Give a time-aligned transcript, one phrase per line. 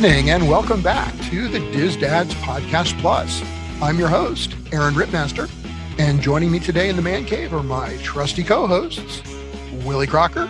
[0.00, 3.42] Evening and welcome back to the DISDads Podcast Plus.
[3.82, 5.46] I'm your host, Aaron Rittmaster,
[5.98, 9.22] and joining me today in the man cave are my trusty co-hosts,
[9.84, 10.46] Willie Crocker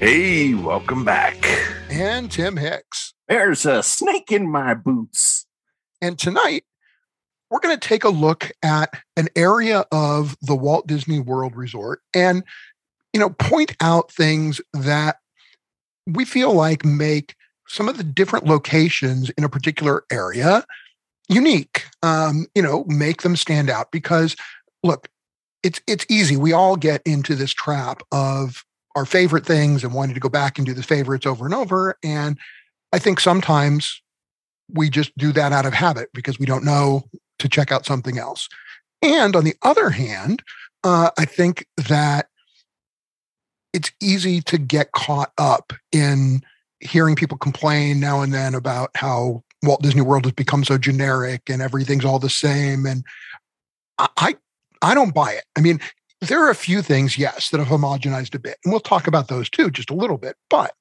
[0.00, 1.46] Hey, welcome back.
[1.90, 3.14] and Tim Hicks.
[3.28, 5.46] There's a snake in my boots.
[6.00, 6.64] And tonight,
[7.50, 12.00] we're going to take a look at an area of the Walt Disney World Resort
[12.12, 12.42] and,
[13.12, 15.18] you know, point out things that
[16.04, 17.36] we feel like make
[17.72, 20.64] some of the different locations in a particular area
[21.28, 21.84] unique.
[22.02, 24.36] Um, you know, make them stand out because,
[24.82, 25.08] look,
[25.62, 26.36] it's it's easy.
[26.36, 28.64] We all get into this trap of
[28.94, 31.96] our favorite things and wanting to go back and do the favorites over and over.
[32.04, 32.38] And
[32.92, 34.02] I think sometimes
[34.68, 37.04] we just do that out of habit because we don't know
[37.38, 38.48] to check out something else.
[39.00, 40.42] And on the other hand,
[40.84, 42.26] uh, I think that
[43.72, 46.42] it's easy to get caught up in
[46.82, 51.48] hearing people complain now and then about how Walt Disney World has become so generic
[51.48, 52.86] and everything's all the same.
[52.86, 53.04] And
[53.98, 54.36] I,
[54.82, 55.44] I, don't buy it.
[55.56, 55.80] I mean,
[56.20, 59.28] there are a few things, yes, that have homogenized a bit, and we'll talk about
[59.28, 60.36] those too, just a little bit.
[60.48, 60.74] But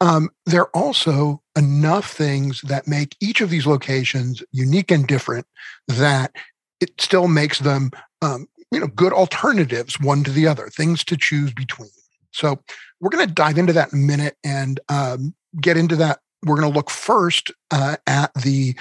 [0.00, 5.46] um, there are also enough things that make each of these locations unique and different
[5.88, 6.32] that
[6.80, 7.90] it still makes them,
[8.22, 11.90] um, you know, good alternatives one to the other, things to choose between.
[12.32, 12.60] So
[13.00, 16.20] we're going to dive into that in a minute and um, get into that.
[16.44, 18.76] We're going to look first uh, at the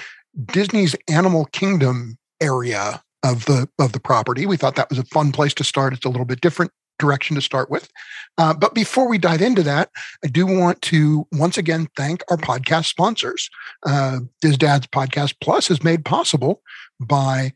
[0.45, 4.45] Disney's Animal Kingdom area of the of the property.
[4.45, 5.93] We thought that was a fun place to start.
[5.93, 7.89] It's a little bit different direction to start with.
[8.37, 9.89] Uh, but before we dive into that,
[10.23, 13.49] I do want to once again thank our podcast sponsors.
[13.85, 16.61] Uh, DISDads Podcast Plus is made possible
[16.99, 17.53] by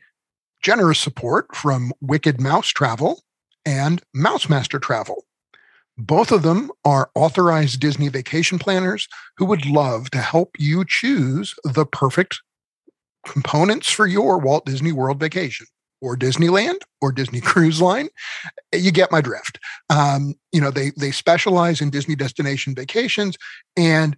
[0.62, 3.22] generous support from Wicked Mouse Travel
[3.66, 5.24] and Mouse Master Travel.
[5.98, 11.56] Both of them are authorized Disney vacation planners who would love to help you choose
[11.64, 12.42] the perfect
[13.26, 15.66] components for your Walt Disney World vacation
[16.02, 18.10] or Disneyland or Disney Cruise Line.
[18.74, 19.60] You get my drift.
[19.90, 23.38] Um, you know, they they specialize in Disney destination vacations
[23.76, 24.16] and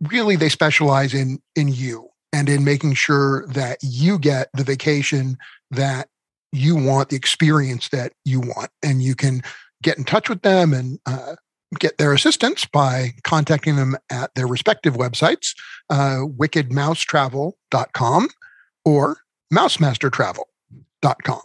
[0.00, 5.36] really they specialize in in you and in making sure that you get the vacation
[5.70, 6.08] that
[6.52, 8.70] you want, the experience that you want.
[8.82, 9.42] And you can
[9.82, 11.34] get in touch with them and uh,
[11.78, 15.54] get their assistance by contacting them at their respective websites,
[15.88, 18.28] uh, wickedmousetravel.com
[18.84, 19.18] or
[19.52, 21.40] mousemastertravel.com.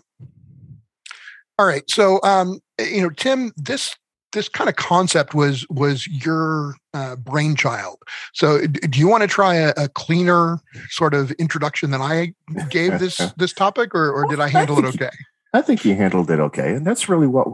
[1.57, 1.89] All right.
[1.89, 3.95] So, um, you know, Tim, this
[4.33, 7.99] this kind of concept was was your uh, brainchild.
[8.33, 10.59] So, do you want to try a, a cleaner
[10.89, 12.33] sort of introduction than I
[12.69, 15.15] gave this this topic, or, or did I handle it think you- okay?
[15.53, 16.75] I think you handled it okay.
[16.75, 17.47] And that's really what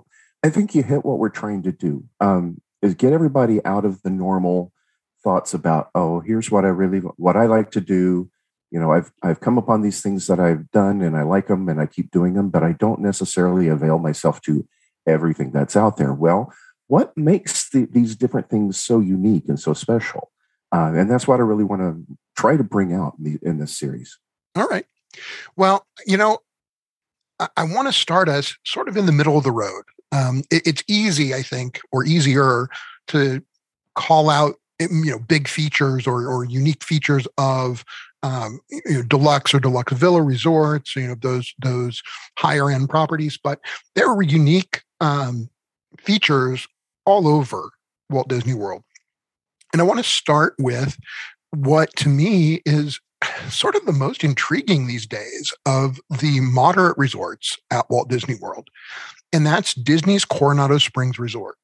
[0.44, 4.02] I think you hit what we're trying to do um, is get everybody out of
[4.02, 4.72] the normal
[5.24, 8.30] thoughts about, oh, here's what I really, what I like to do.
[8.72, 11.70] You know, I've, I've come upon these things that I've done and I like them
[11.70, 14.68] and I keep doing them, but I don't necessarily avail myself to
[15.06, 16.14] everything that's out there.
[16.14, 16.54] Well,
[16.88, 20.32] what makes the, these different things so unique and so special?
[20.74, 23.60] Uh, and that's what I really want to try to bring out in, the, in
[23.60, 24.18] this series.
[24.56, 24.86] All right.
[25.56, 26.40] Well, you know,
[27.58, 29.84] I, want to start us sort of in the middle of the road.
[30.12, 32.68] Um, it- it's easy, I think, or easier
[33.08, 33.42] to
[33.96, 37.84] call out you know big features or, or unique features of
[38.24, 42.02] um, you know, deluxe or deluxe villa resorts, you know those those
[42.38, 43.60] higher end properties, but
[43.96, 45.50] there are unique um,
[46.00, 46.68] features
[47.06, 47.70] all over
[48.10, 48.84] Walt Disney World.
[49.74, 50.98] And I want to start with
[51.52, 53.00] what to me is
[53.50, 58.70] sort of the most intriguing these days of the moderate resorts at Walt Disney World.
[59.34, 61.58] And that's Disney's Coronado Springs Resort.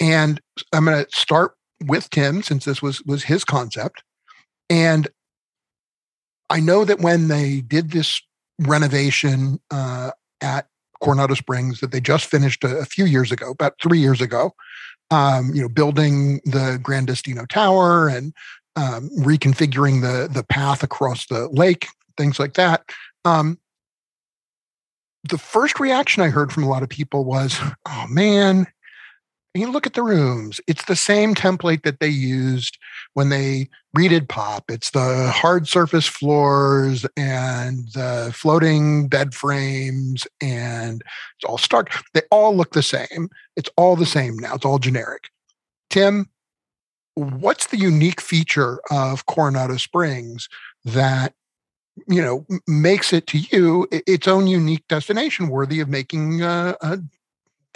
[0.00, 0.40] And
[0.72, 1.54] I'm going to start
[1.86, 4.02] with Tim since this was was his concept.
[4.68, 5.08] And
[6.50, 8.20] I know that when they did this
[8.58, 10.10] renovation uh,
[10.40, 10.68] at
[11.00, 14.54] Coronado Springs that they just finished a, a few years ago, about three years ago,
[15.10, 18.32] um, you know, building the Gran Destino Tower and
[18.76, 21.86] um, reconfiguring the the path across the lake,
[22.16, 22.84] things like that.
[23.24, 23.58] Um,
[25.28, 28.66] the first reaction I heard from a lot of people was, oh man,
[29.54, 30.60] you look at the rooms.
[30.66, 32.76] It's the same template that they used
[33.14, 34.64] when they redid pop.
[34.68, 41.02] It's the hard surface floors and the floating bed frames, and
[41.36, 41.90] it's all stark.
[42.12, 43.30] They all look the same.
[43.56, 44.56] It's all the same now.
[44.56, 45.30] It's all generic.
[45.88, 46.28] Tim,
[47.14, 50.48] what's the unique feature of Coronado Springs
[50.84, 51.34] that
[52.08, 56.76] you know makes it to you its own unique destination worthy of making a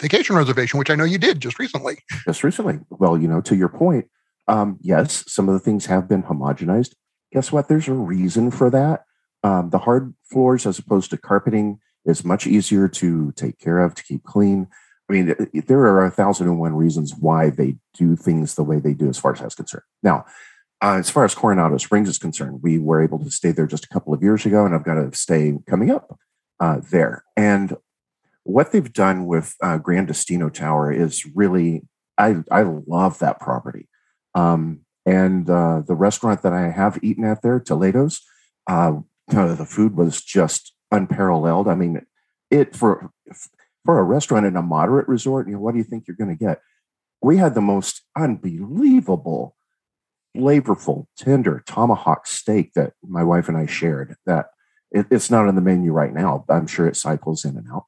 [0.01, 1.99] vacation reservation, which I know you did just recently.
[2.25, 2.79] Just recently.
[2.89, 4.09] Well, you know, to your point,
[4.47, 6.95] um, yes, some of the things have been homogenized.
[7.31, 7.67] Guess what?
[7.67, 9.03] There's a reason for that.
[9.43, 13.93] Um, the hard floors, as opposed to carpeting, is much easier to take care of,
[13.95, 14.67] to keep clean.
[15.09, 18.79] I mean, there are a thousand and one reasons why they do things the way
[18.79, 19.83] they do, as far as that's concerned.
[20.03, 20.25] Now,
[20.83, 23.85] uh, as far as Coronado Springs is concerned, we were able to stay there just
[23.85, 26.17] a couple of years ago, and I've got to stay coming up
[26.59, 27.23] uh, there.
[27.35, 27.75] And
[28.43, 31.83] what they've done with uh, Gran Destino Tower is really,
[32.17, 33.89] I, I love that property.
[34.35, 38.21] Um, and uh, the restaurant that I have eaten at there, Toledo's,
[38.67, 41.67] uh, the food was just unparalleled.
[41.67, 42.05] I mean,
[42.51, 43.11] it for
[43.89, 46.29] for a restaurant in a moderate resort, you know, what do you think you're going
[46.29, 46.61] to get?
[47.23, 49.55] We had the most unbelievable,
[50.37, 54.15] flavorful, tender tomahawk steak that my wife and I shared.
[54.27, 54.51] That
[54.91, 56.45] it, it's not on the menu right now.
[56.47, 57.85] But I'm sure it cycles in and out.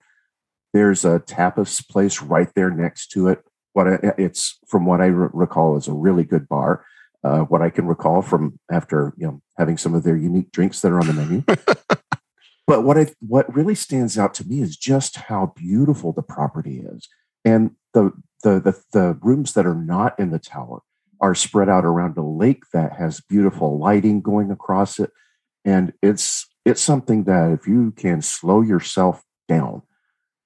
[0.74, 3.44] There's a tapas place right there next to it.
[3.74, 6.84] What I, it's from what I recall is a really good bar.
[7.24, 10.82] Uh, what I can recall from after you know having some of their unique drinks
[10.82, 11.44] that are on the menu.
[12.68, 16.80] but what I what really stands out to me is just how beautiful the property
[16.80, 17.08] is,
[17.44, 18.12] and the
[18.44, 20.82] the the, the rooms that are not in the tower
[21.20, 25.12] are spread out around a lake that has beautiful lighting going across it,
[25.66, 29.82] and it's it's something that if you can slow yourself down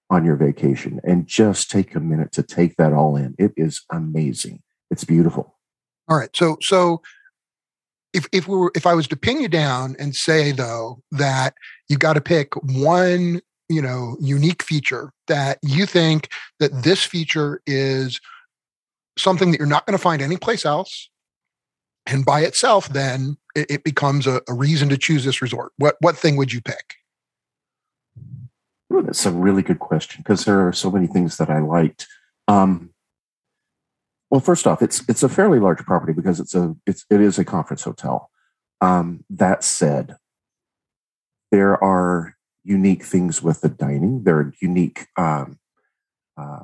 [0.10, 3.36] on your vacation and just take a minute to take that all in.
[3.38, 4.62] It is amazing.
[4.92, 5.58] It's beautiful.
[6.08, 6.30] All right.
[6.36, 7.02] So so
[8.14, 11.56] if if we were if I was to pin you down and say though that
[11.90, 16.30] you got to pick one, you know, unique feature that you think
[16.60, 18.20] that this feature is
[19.18, 21.10] something that you're not going to find anyplace else
[22.06, 25.96] and by itself then it, it becomes a, a reason to choose this resort what
[26.02, 26.96] what thing would you pick
[29.04, 32.08] that's a really good question because there are so many things that I liked.
[32.48, 32.92] Um,
[34.30, 37.40] well, first off, it's it's a fairly large property because it's a it's it is
[37.40, 38.30] a conference hotel.
[38.82, 40.16] Um, that said,
[41.56, 42.36] there are
[42.66, 44.24] unique things with the dining.
[44.24, 45.58] There are unique um,
[46.38, 46.64] uh,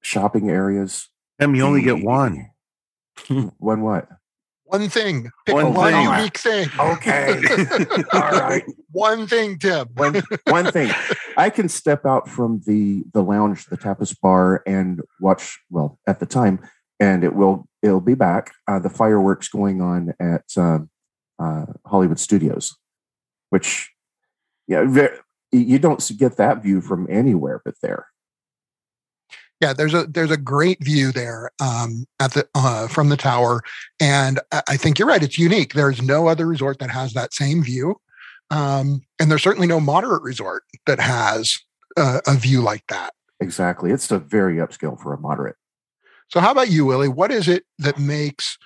[0.00, 1.08] shopping areas.
[1.40, 2.50] Em, you only get one.
[3.58, 4.06] one what?
[4.62, 5.30] One thing.
[5.44, 6.04] Pick one, one thing.
[6.04, 6.68] unique thing.
[6.78, 7.30] Okay.
[8.12, 8.62] All right.
[8.92, 9.88] One thing, Tim.
[9.94, 10.92] One, one thing.
[11.36, 15.58] I can step out from the the lounge, the tapas bar, and watch.
[15.68, 16.60] Well, at the time,
[17.00, 18.52] and it will it'll be back.
[18.68, 20.80] Uh, the fireworks going on at uh,
[21.40, 22.76] uh, Hollywood Studios,
[23.50, 23.90] which
[24.66, 25.16] yeah, very,
[25.50, 28.06] you don't get that view from anywhere but there.
[29.60, 33.62] Yeah, there's a there's a great view there um, at the uh, from the tower,
[33.98, 35.22] and I think you're right.
[35.22, 35.74] It's unique.
[35.74, 37.96] There's no other resort that has that same view,
[38.52, 41.58] um, and there's certainly no moderate resort that has
[41.96, 43.14] uh, a view like that.
[43.40, 45.56] Exactly, it's a very upscale for a moderate.
[46.28, 47.08] So, how about you, Willie?
[47.08, 48.58] What is it that makes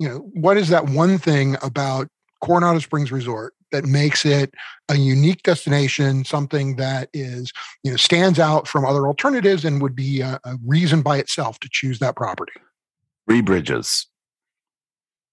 [0.00, 2.08] you know what is that one thing about
[2.40, 4.52] Coronado Springs Resort that makes it
[4.88, 7.52] a unique destination, something that is,
[7.84, 11.58] you know, stands out from other alternatives and would be a, a reason by itself
[11.60, 12.52] to choose that property.
[13.28, 14.06] Three bridges.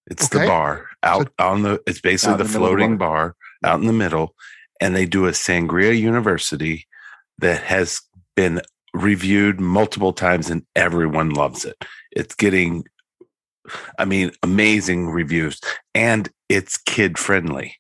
[0.10, 0.44] It's okay.
[0.44, 3.88] the bar out so, on the, it's basically the, the floating the bar out in
[3.88, 4.36] the middle.
[4.79, 6.86] And they do a Sangria University
[7.39, 8.01] that has
[8.36, 8.62] been
[8.94, 11.84] reviewed multiple times and everyone loves it.
[12.12, 12.86] It's getting,
[13.98, 15.60] I mean, amazing reviews
[15.94, 17.75] and it's kid friendly.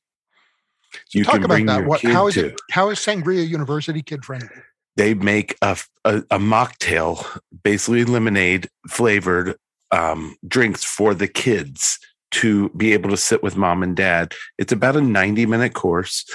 [1.13, 1.85] You talk about that.
[1.85, 2.47] What, how is too.
[2.47, 2.61] it?
[2.71, 4.49] How is Sangria University kid friendly?
[4.95, 9.55] They make a, a, a mocktail, basically lemonade flavored
[9.91, 11.99] um, drinks for the kids
[12.31, 14.33] to be able to sit with mom and dad.
[14.57, 16.25] It's about a 90 minute course.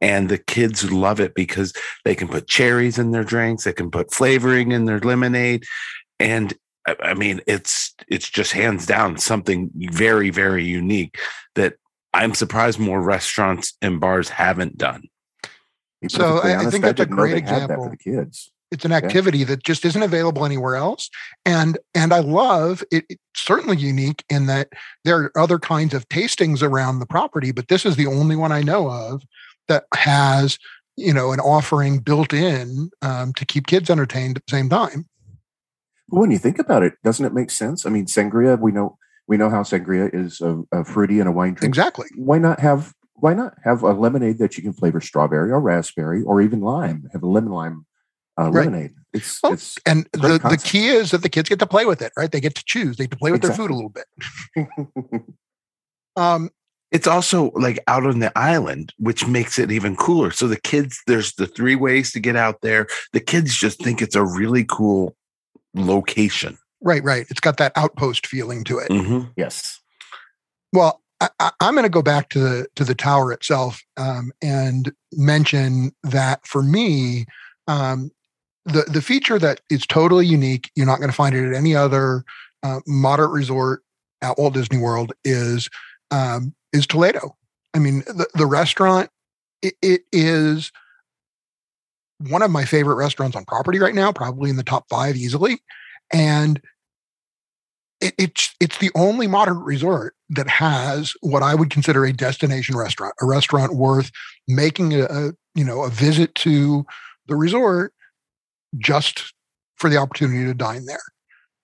[0.00, 1.72] And the kids love it because
[2.04, 5.64] they can put cherries in their drinks, they can put flavoring in their lemonade.
[6.18, 6.52] And
[7.00, 11.18] I mean, it's it's just hands down something very, very unique
[11.54, 11.74] that
[12.14, 15.04] I'm surprised more restaurants and bars haven't done.
[16.08, 17.84] So I, honest, I, think that's a great example.
[17.84, 18.50] for the kids.
[18.70, 19.46] It's an activity yeah.
[19.46, 21.10] that just isn't available anywhere else,
[21.44, 23.04] and and I love it.
[23.08, 24.70] It's certainly unique in that
[25.04, 28.50] there are other kinds of tastings around the property, but this is the only one
[28.50, 29.22] I know of
[29.68, 30.58] that has
[30.96, 35.06] you know, an offering built in um, to keep kids entertained at the same time.
[36.08, 37.86] But when you think about it, doesn't it make sense?
[37.86, 41.32] I mean, sangria, we know we know how sangria is a, a fruity and a
[41.32, 41.70] wine drink.
[41.70, 42.08] Exactly.
[42.16, 46.22] Why not have why not have a lemonade that you can flavor strawberry or raspberry
[46.22, 47.08] or even lime?
[47.12, 47.86] Have a lemon lime
[48.38, 48.66] uh, Right.
[48.66, 48.94] lemonade.
[49.12, 51.84] It's Well, it's And Great the, the key is that the kids get to play
[51.84, 52.32] with it, right?
[52.32, 52.96] They get to choose.
[52.96, 54.06] They get to play with their food a little bit.
[56.14, 56.50] Um,
[56.90, 60.30] It's also like out on the island, which makes it even cooler.
[60.30, 62.86] So the kids, there's the three ways to get out there.
[63.14, 65.16] The kids just think it's a really cool
[65.74, 66.58] location.
[66.82, 67.26] Right, right.
[67.30, 68.90] It's got that outpost feeling to it.
[68.90, 69.32] Mhm.
[69.36, 69.80] yes.
[70.72, 74.32] Well, I, I, I'm going to go back to the to the tower itself um,
[74.42, 77.26] and mention that for me,
[77.68, 78.10] um,
[78.64, 81.74] the the feature that is totally unique, you're not going to find it at any
[81.74, 82.24] other
[82.62, 83.82] uh, moderate resort
[84.22, 85.68] at Walt Disney World is
[86.10, 87.36] um, is Toledo.
[87.74, 89.10] I mean, the the restaurant
[89.62, 90.72] it, it is
[92.18, 95.60] one of my favorite restaurants on property right now, probably in the top five easily,
[96.12, 96.60] and
[98.02, 102.76] it, it's it's the only modern resort that has what I would consider a destination
[102.76, 104.10] restaurant, a restaurant worth
[104.48, 106.84] making a, a you know a visit to
[107.28, 107.94] the resort
[108.78, 109.32] just
[109.76, 111.02] for the opportunity to dine there.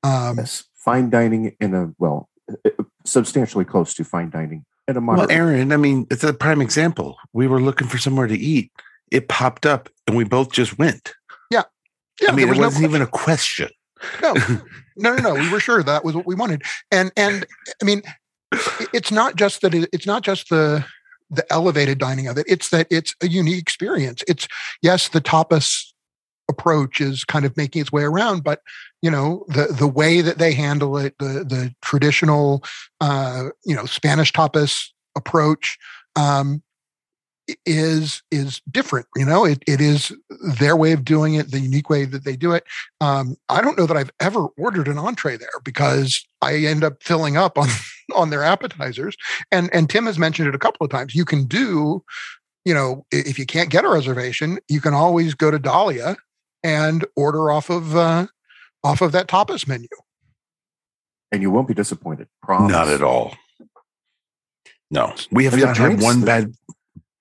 [0.03, 0.65] Um, Yes.
[0.85, 2.71] Fine dining in a well, uh,
[3.05, 5.31] substantially close to fine dining in a Well.
[5.31, 7.17] Aaron, I mean, it's a prime example.
[7.33, 8.71] We were looking for somewhere to eat.
[9.11, 11.13] It popped up and we both just went.
[11.51, 11.65] yeah,
[12.21, 12.31] yeah.
[12.31, 13.69] I mean, there it was no wasn't even a question.
[14.23, 14.35] No,
[14.97, 15.35] no, no, no.
[15.35, 17.47] We were sure that was what we wanted, and and
[17.81, 18.03] I mean,
[18.93, 19.75] it's not just that.
[19.75, 20.85] It, it's not just the
[21.31, 22.47] the elevated dining of it.
[22.49, 24.23] It's that it's a unique experience.
[24.27, 24.49] It's
[24.83, 25.93] yes, the tapas
[26.51, 28.63] approach is kind of making its way around, but
[29.03, 32.65] you know the the way that they handle it, the the traditional,
[33.01, 35.79] uh, you know, Spanish tapas approach.
[36.17, 36.63] Um,
[37.65, 40.13] is is different you know it, it is
[40.59, 42.65] their way of doing it the unique way that they do it
[43.01, 47.03] um, I don't know that I've ever ordered an entree there because I end up
[47.03, 47.69] filling up on
[48.15, 49.17] on their appetizers.
[49.53, 51.15] And and Tim has mentioned it a couple of times.
[51.15, 52.03] You can do,
[52.65, 56.17] you know, if you can't get a reservation, you can always go to Dahlia
[56.63, 58.27] and order off of uh,
[58.85, 59.89] off of that tapas menu.
[61.33, 62.29] and you won't be disappointed.
[62.43, 62.73] Promise.
[62.73, 63.35] Not at all.
[64.91, 66.55] No, we have And not had one bad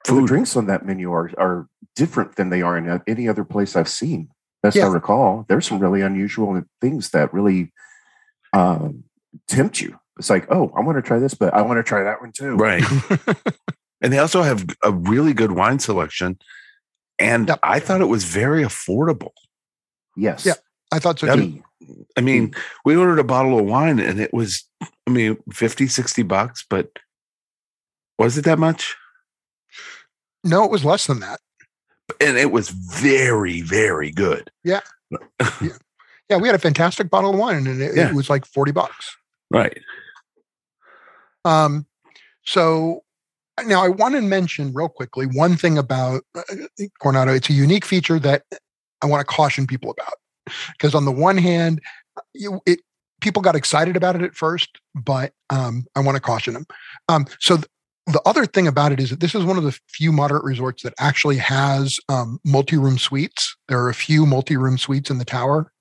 [0.08, 3.44] And the drinks on that menu are are different than they are in any other
[3.44, 4.30] place I've seen.
[4.64, 4.86] Best Yeah.
[4.86, 7.74] I recall, there's some really unusual things that really
[8.54, 9.04] um,
[9.48, 10.00] tempt you.
[10.18, 12.32] It's like, oh, I want to try this, but I want to try that one
[12.32, 12.56] too.
[12.56, 12.84] Right.
[14.02, 16.40] and they also have a really good wine selection.
[17.20, 17.60] And Yep.
[17.64, 19.32] I thought it was very affordable.
[20.16, 20.46] Yes.
[20.46, 20.54] Yeah.
[20.92, 21.36] I thought so Yep.
[21.36, 21.64] too.
[22.18, 22.54] I mean,
[22.86, 24.64] we ordered a bottle of wine and it was,
[25.06, 26.90] I mean, 50, 60 bucks, but
[28.18, 28.96] was it that much?
[30.48, 31.40] No, it was less than that.
[32.22, 34.50] And it was very, very good.
[34.64, 34.80] Yeah,
[35.62, 35.70] yeah.
[36.30, 36.38] yeah.
[36.38, 38.10] we had a fantastic bottle of wine and it, Yeah.
[38.10, 39.16] it was like 40 bucks.
[39.52, 39.78] Right.
[41.46, 41.86] Um,
[42.46, 43.04] so
[43.66, 46.42] now I want to mention real quickly one thing about uh,
[47.02, 47.34] Coronado.
[47.34, 48.44] It's a unique feature that
[49.02, 50.14] I want to caution people about
[50.74, 51.82] because on the one hand,
[52.34, 52.80] you, it
[53.22, 56.66] people got excited about it at first, but um, I want to caution them.
[57.10, 57.68] Um, so th-
[58.08, 60.84] the other thing about it is that this is one of the few moderate resorts
[60.84, 63.56] that actually has um, multi-room suites.
[63.68, 65.72] There are a few multi-room suites in the tower.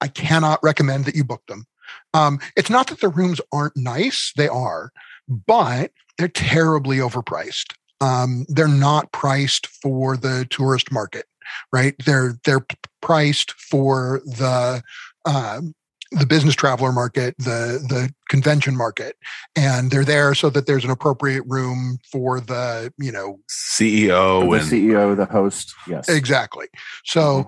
[0.00, 1.66] I cannot recommend that you book them.
[2.14, 4.92] Um, it's not that the rooms aren't nice; they are,
[5.28, 7.74] but they're terribly overpriced.
[8.00, 11.26] Um, they're not priced for the tourist market,
[11.72, 11.94] right?
[12.06, 12.64] They're they're
[13.02, 14.82] priced for the
[15.24, 15.74] um,
[16.12, 19.16] the business traveler market, the the convention market,
[19.54, 24.50] and they're there so that there's an appropriate room for the you know CEO the
[24.50, 25.74] and CEO, the host.
[25.86, 26.08] Yes.
[26.08, 26.66] exactly.
[27.04, 27.46] So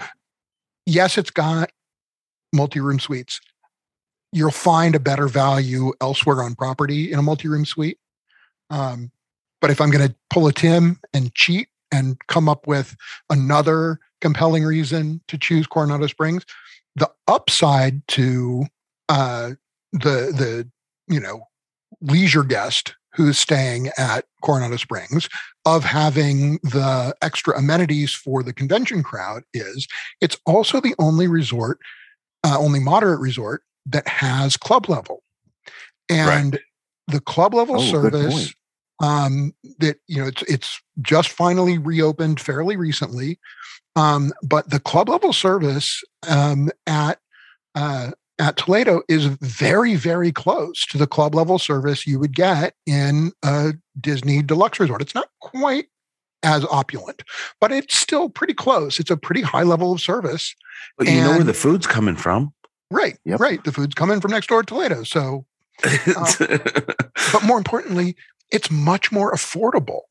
[0.86, 1.70] yes, it's got
[2.52, 3.40] multi-room suites.
[4.32, 7.98] You'll find a better value elsewhere on property in a multi-room suite.
[8.70, 9.10] Um,
[9.60, 12.96] but if I'm going to pull a Tim and cheat and come up with
[13.28, 16.44] another compelling reason to choose Coronado Springs,
[16.96, 18.64] the upside to
[19.08, 19.52] uh,
[19.92, 20.68] the the
[21.08, 21.48] you know
[22.00, 25.28] leisure guest who's staying at Coronado Springs
[25.66, 29.86] of having the extra amenities for the convention crowd is
[30.20, 31.78] it's also the only resort,
[32.42, 35.22] uh, only moderate resort that has club level.
[36.08, 36.58] And
[37.06, 38.54] the club level Oh, service.
[39.02, 43.38] Um, that you know it's it's just finally reopened fairly recently,
[43.96, 47.18] um, but the club level service um, at
[47.74, 52.74] uh, at Toledo is very very close to the club level service you would get
[52.86, 55.02] in a Disney deluxe resort.
[55.02, 55.86] It's not quite
[56.44, 57.22] as opulent,
[57.60, 58.98] but it's still pretty close.
[58.98, 60.54] It's a pretty high level of service.
[60.96, 62.52] But you know where the food's coming from.
[62.90, 63.40] Right, Yep.
[63.40, 63.64] right.
[63.64, 65.02] The food's coming from next door at Toledo.
[65.02, 65.46] So,
[65.82, 68.16] but more importantly,
[68.52, 70.02] it's much more affordable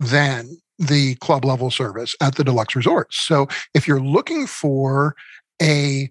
[0.00, 3.18] than the club level service at the deluxe resorts.
[3.18, 5.16] So if you're looking for
[5.60, 6.10] a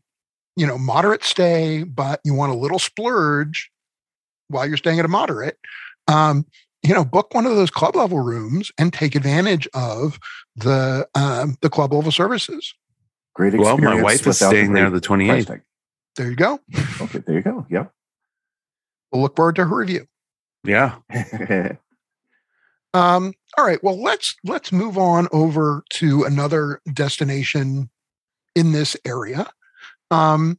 [0.55, 3.71] you know moderate stay, but you want a little splurge
[4.49, 5.57] while you're staying at a moderate,
[6.07, 6.45] um,
[6.83, 10.19] you know, book one of those club level rooms and take advantage of
[10.55, 12.73] the um, the club level services.
[13.35, 15.61] Great well, my wife is staying there the 28th.
[16.15, 16.59] There you go.
[17.01, 17.65] Okay, there you go.
[17.69, 17.91] Yep.
[19.11, 20.07] We'll look forward to her review.
[20.63, 20.95] Yeah.
[22.93, 23.83] Um, all right.
[23.83, 27.89] Well, let's let's move on over to another destination
[28.55, 29.47] in this area,
[30.09, 30.57] um,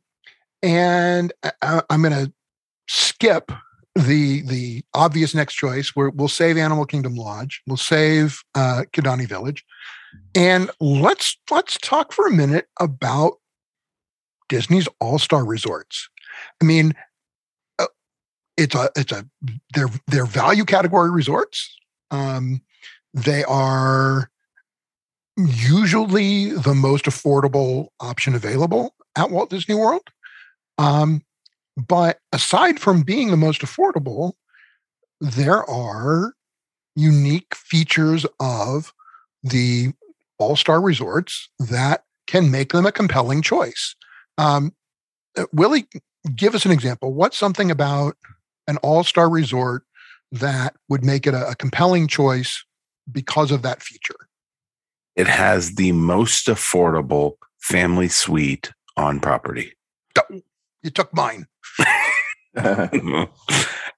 [0.62, 2.32] and I- I'm going to
[2.86, 3.50] skip
[3.94, 5.96] the the obvious next choice.
[5.96, 9.64] Where we'll save Animal Kingdom Lodge, we'll save uh, Kidani Village,
[10.34, 13.38] and let's let's talk for a minute about
[14.48, 16.08] Disney's All Star Resorts.
[16.60, 16.94] I mean,
[18.58, 19.24] it's a it's a
[19.74, 21.74] they're they're value category resorts.
[22.10, 22.60] Um,
[23.14, 24.30] they are
[25.36, 30.02] usually the most affordable option available at Walt Disney World.
[30.76, 31.22] Um,
[31.76, 34.32] but aside from being the most affordable,
[35.20, 36.34] there are
[36.96, 38.92] unique features of
[39.44, 39.92] the
[40.38, 43.94] all star resorts that can make them a compelling choice.
[44.36, 44.72] Um,
[45.36, 45.86] uh, Willie,
[46.34, 47.12] give us an example.
[47.12, 48.16] What's something about
[48.68, 49.82] an all star resort
[50.30, 52.64] that would make it a, a compelling choice
[53.10, 54.28] because of that feature?
[55.16, 59.72] It has the most affordable family suite on property.
[60.82, 61.46] You took mine.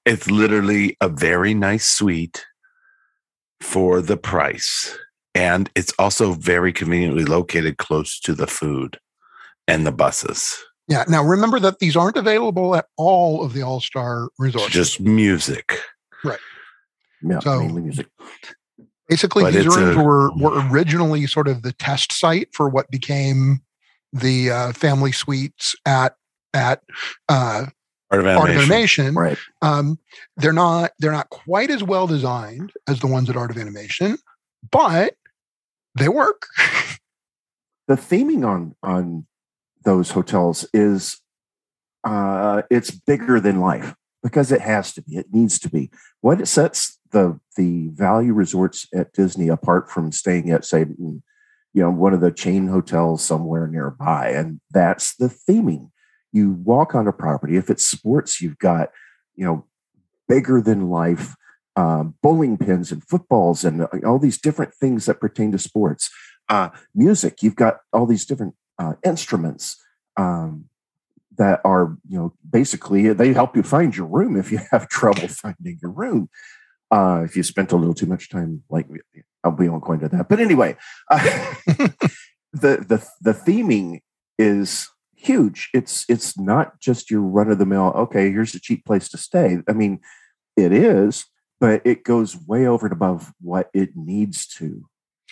[0.05, 2.45] it's literally a very nice suite
[3.59, 4.97] for the price.
[5.35, 8.99] And it's also very conveniently located close to the food
[9.67, 10.57] and the buses.
[10.87, 11.03] Yeah.
[11.07, 14.73] Now remember that these aren't available at all of the all star resorts.
[14.73, 15.77] Just music.
[16.23, 16.39] Right.
[17.21, 18.07] Yeah, So- mainly music.
[19.09, 22.89] Basically, But these rooms a- were were originally sort of the test site for what
[22.89, 23.59] became
[24.13, 26.15] the uh, family suites at
[26.53, 26.81] at
[27.27, 27.65] uh,
[28.09, 28.37] Art of Animation.
[28.37, 29.05] Art of animation.
[29.07, 29.15] Animation.
[29.15, 29.37] Right.
[29.61, 29.99] Um,
[30.37, 34.17] they're not they're not quite as well designed as the ones at Art of Animation,
[34.71, 35.15] but
[35.95, 36.47] they work.
[37.89, 39.25] the theming on on
[39.83, 41.19] those hotels is
[42.03, 45.89] uh it's bigger than life because it has to be it needs to be
[46.21, 51.21] what sets the the value resorts at disney apart from staying at say mm,
[51.73, 55.89] you know one of the chain hotels somewhere nearby and that's the theming
[56.31, 58.89] you walk on a property if it's sports you've got
[59.35, 59.65] you know
[60.27, 61.35] bigger than life
[61.75, 66.09] um, bowling pins and footballs and uh, all these different things that pertain to sports
[66.49, 67.41] uh, music.
[67.41, 69.77] You've got all these different uh, instruments
[70.17, 70.65] um,
[71.37, 75.27] that are, you know, basically they help you find your room if you have trouble
[75.43, 76.29] finding your room.
[76.89, 78.87] Uh, if you spent a little too much time, like
[79.43, 80.27] I'll be on going that.
[80.27, 80.75] But anyway,
[81.09, 81.19] uh,
[82.53, 84.01] the the the theming
[84.37, 85.69] is huge.
[85.73, 87.93] It's it's not just your run of the mill.
[87.95, 89.59] Okay, here's a cheap place to stay.
[89.69, 90.01] I mean,
[90.57, 91.25] it is,
[91.61, 94.83] but it goes way over and above what it needs to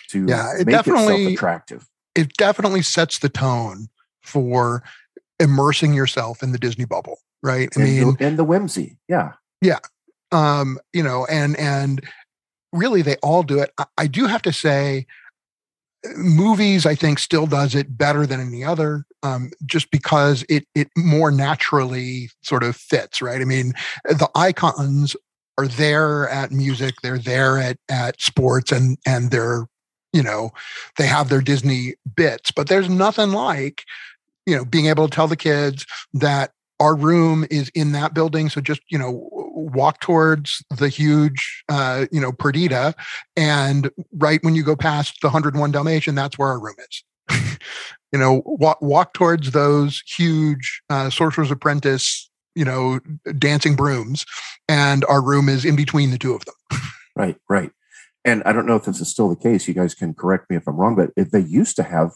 [0.08, 1.86] to Yeah, it make definitely- itself attractive.
[2.14, 3.88] It definitely sets the tone
[4.22, 4.82] for
[5.38, 7.68] immersing yourself in the Disney bubble, right?
[7.76, 9.32] I and, mean, the, and the whimsy, yeah.
[9.62, 9.78] Yeah,
[10.32, 12.02] um, you know, and and
[12.72, 13.70] really they all do it.
[13.78, 15.06] I, I do have to say,
[16.16, 20.88] movies I think still does it better than any other, um, just because it it
[20.96, 23.40] more naturally sort of fits, right?
[23.40, 23.72] I mean,
[24.04, 25.14] the icons
[25.58, 29.66] are there at music, they're there at at sports, and and they're
[30.12, 30.50] you know
[30.96, 33.84] they have their Disney bits, but there's nothing like
[34.46, 38.48] you know being able to tell the kids that our room is in that building
[38.48, 42.94] so just you know walk towards the huge uh you know perdita
[43.36, 47.04] and right when you go past the 101 dalmatian that's where our room is
[48.12, 52.98] you know walk, walk towards those huge uh sorcerer's apprentice you know
[53.38, 54.24] dancing brooms
[54.68, 56.54] and our room is in between the two of them
[57.16, 57.70] Right, right.
[58.24, 59.66] And I don't know if this is still the case.
[59.66, 62.12] You guys can correct me if I'm wrong, but they used to have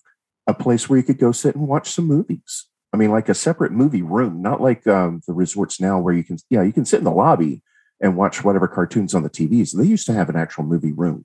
[0.47, 2.67] a place where you could go sit and watch some movies.
[2.93, 6.23] I mean, like a separate movie room, not like um, the resorts now where you
[6.23, 7.63] can, yeah, you can sit in the lobby
[8.01, 9.77] and watch whatever cartoons on the TVs.
[9.77, 11.25] They used to have an actual movie room.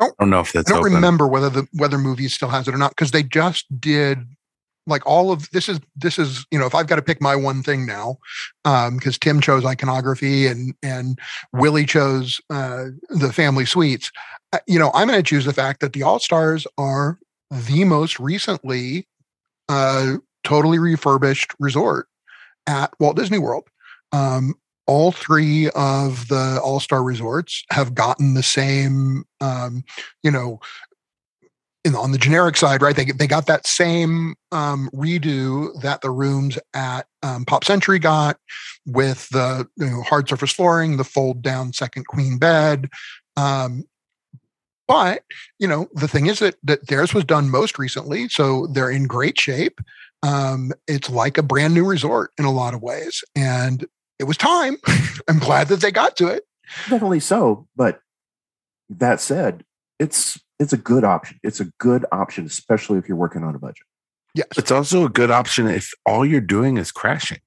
[0.00, 0.94] I don't know if that's i don't open.
[0.94, 4.26] remember whether the whether movies still has it or not because they just did
[4.86, 7.36] like all of this is this is you know if I've got to pick my
[7.36, 8.18] one thing now,
[8.64, 11.18] because um, Tim chose iconography and and
[11.52, 14.10] Willie chose uh, the family suites.
[14.52, 17.18] Uh, you know, I'm going to choose the fact that the All Stars are
[17.50, 19.06] the most recently
[19.68, 22.08] uh, totally refurbished resort
[22.66, 23.68] at Walt Disney World.
[24.12, 24.54] Um,
[24.86, 29.84] all three of the All Star resorts have gotten the same, um,
[30.22, 30.60] you know,
[31.94, 32.96] on the generic side, right?
[32.96, 38.38] They they got that same um, redo that the rooms at um, Pop Century got
[38.86, 42.88] with the you know, hard surface flooring, the fold down second queen bed.
[43.36, 43.84] Um,
[44.88, 45.22] but
[45.58, 49.06] you know, the thing is that that theirs was done most recently, so they're in
[49.06, 49.80] great shape.
[50.22, 53.86] Um, it's like a brand new resort in a lot of ways, and
[54.18, 54.78] it was time.
[55.28, 56.44] I'm glad that they got to it.
[56.88, 58.00] Definitely so, but
[58.88, 59.64] that said,
[59.98, 61.38] it's it's a good option.
[61.42, 63.86] It's a good option, especially if you're working on a budget.
[64.34, 64.46] Yes.
[64.56, 67.40] It's also a good option if all you're doing is crashing.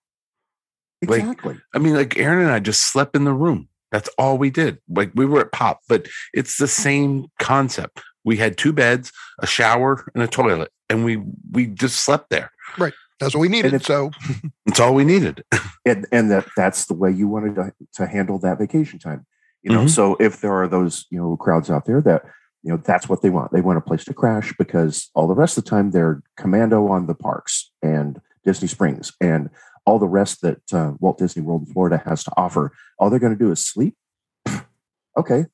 [1.02, 1.54] Exactly.
[1.54, 3.70] Like, I mean, like Aaron and I just slept in the room.
[3.92, 4.80] That's all we did.
[4.90, 8.02] Like we were at Pop, but it's the same concept.
[8.24, 12.52] We had two beds, a shower, and a toilet, and we we just slept there.
[12.78, 12.94] Right.
[13.20, 13.74] That's what we needed.
[13.74, 14.12] It's, so
[14.66, 15.44] it's all we needed.
[15.86, 19.26] and and that that's the way you wanted to, to handle that vacation time.
[19.64, 19.88] You know, mm-hmm.
[19.88, 22.24] so if there are those, you know, crowds out there that
[22.64, 23.52] you know that's what they want.
[23.52, 26.88] They want a place to crash because all the rest of the time they're commando
[26.88, 29.50] on the parks and disney springs and
[29.86, 32.72] all the rest that uh, walt disney world in florida has to offer.
[32.98, 33.96] All they're going to do is sleep?
[35.18, 35.46] Okay.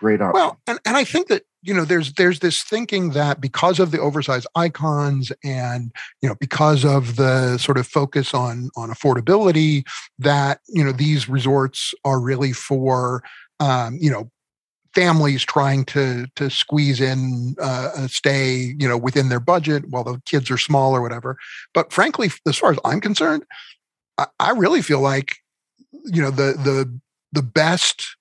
[0.00, 0.34] Great option.
[0.34, 3.90] well and, and i think that you know there's there's this thinking that because of
[3.90, 9.84] the oversized icons and you know because of the sort of focus on on affordability
[10.18, 13.22] that you know these resorts are really for
[13.60, 14.30] um, you know
[14.94, 20.04] families trying to to squeeze in uh, a stay you know within their budget while
[20.04, 21.36] the kids are small or whatever.
[21.72, 23.44] But frankly as far as i'm concerned
[24.18, 25.36] i, I really feel like
[26.04, 27.00] you know the the
[27.32, 28.16] the best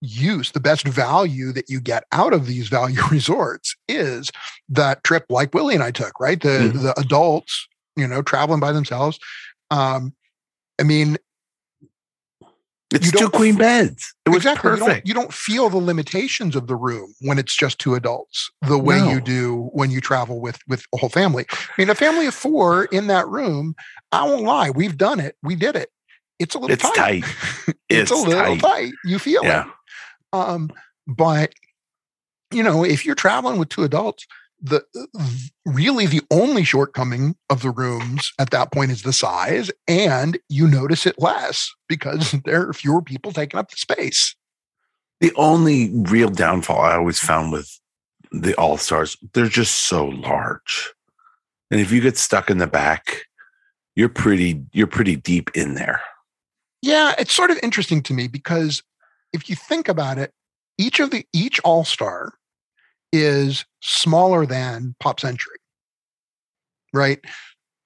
[0.00, 4.30] use the best value that you get out of these value resorts is
[4.68, 6.40] that trip like willie and i took right?
[6.40, 6.82] The mm-hmm.
[6.82, 9.18] the adults you know traveling by themselves.
[9.70, 10.14] Um
[10.80, 11.18] i mean
[12.92, 14.14] it's two queen beds.
[14.24, 14.70] It was exactly.
[14.70, 14.80] perfect.
[14.80, 18.50] You don't, you don't, feel the limitations of the room when it's just two adults,
[18.62, 19.10] the way no.
[19.10, 21.46] you do when you travel with with a whole family.
[21.50, 23.74] I mean, a family of four in that room.
[24.12, 25.36] I won't lie, we've done it.
[25.42, 25.90] We did it.
[26.38, 27.24] It's a little it's tight.
[27.24, 27.24] tight.
[27.66, 28.60] it's, it's, a little tight.
[28.60, 28.92] tight.
[29.04, 29.66] You feel yeah.
[29.66, 29.72] it.
[30.32, 30.70] Um,
[31.06, 31.52] but
[32.50, 34.26] you know, if you're traveling with two adults,
[34.60, 34.84] the
[35.64, 40.66] really the only shortcoming of the rooms at that point is the size and you
[40.66, 44.34] notice it less because there are fewer people taking up the space.
[45.20, 47.78] The only real downfall i always found with
[48.30, 50.92] the all stars they're just so large.
[51.70, 53.24] And if you get stuck in the back
[53.94, 56.02] you're pretty you're pretty deep in there.
[56.82, 58.82] Yeah it's sort of interesting to me because
[59.32, 60.32] if you think about it
[60.78, 62.34] each of the each all star
[63.12, 65.56] is smaller than Pop Century,
[66.92, 67.20] right?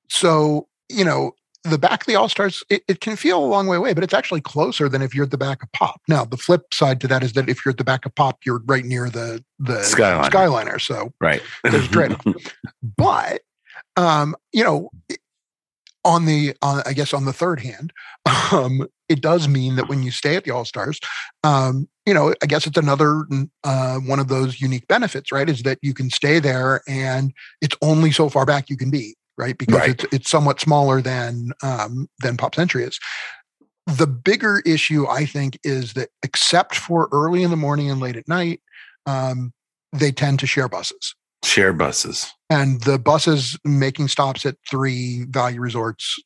[0.09, 1.33] So, you know,
[1.65, 4.03] the back of the All Stars, it, it, can feel a long way away, but
[4.03, 6.01] it's actually closer than if you're at the back of Pop.
[6.09, 8.41] Now, the flip side to that is that if you're at the back of Pop,
[8.45, 10.31] you're right near the the Skyliner.
[10.31, 12.27] Skyliner so right, there's trade off.
[12.97, 13.43] but
[13.97, 14.91] um, you know,
[16.05, 17.93] on the on, I guess on the third hand,
[18.53, 20.99] um, it does mean that when you stay at the All Stars,
[21.45, 23.25] um, you know, I guess it's another
[23.65, 25.49] uh, one of those unique benefits, right?
[25.49, 29.15] Is that you can stay there and it's only so far back you can be,
[29.37, 29.57] right?
[29.57, 29.91] Because right.
[29.91, 32.99] it's it's somewhat smaller than um, than Pop Century is.
[33.87, 38.17] The bigger issue, I think, is that except for early in the morning and late
[38.17, 38.61] at night,
[39.07, 39.53] um,
[39.93, 41.15] they tend to share buses.
[41.45, 42.33] Share buses.
[42.53, 46.19] And the buses making stops at three value resorts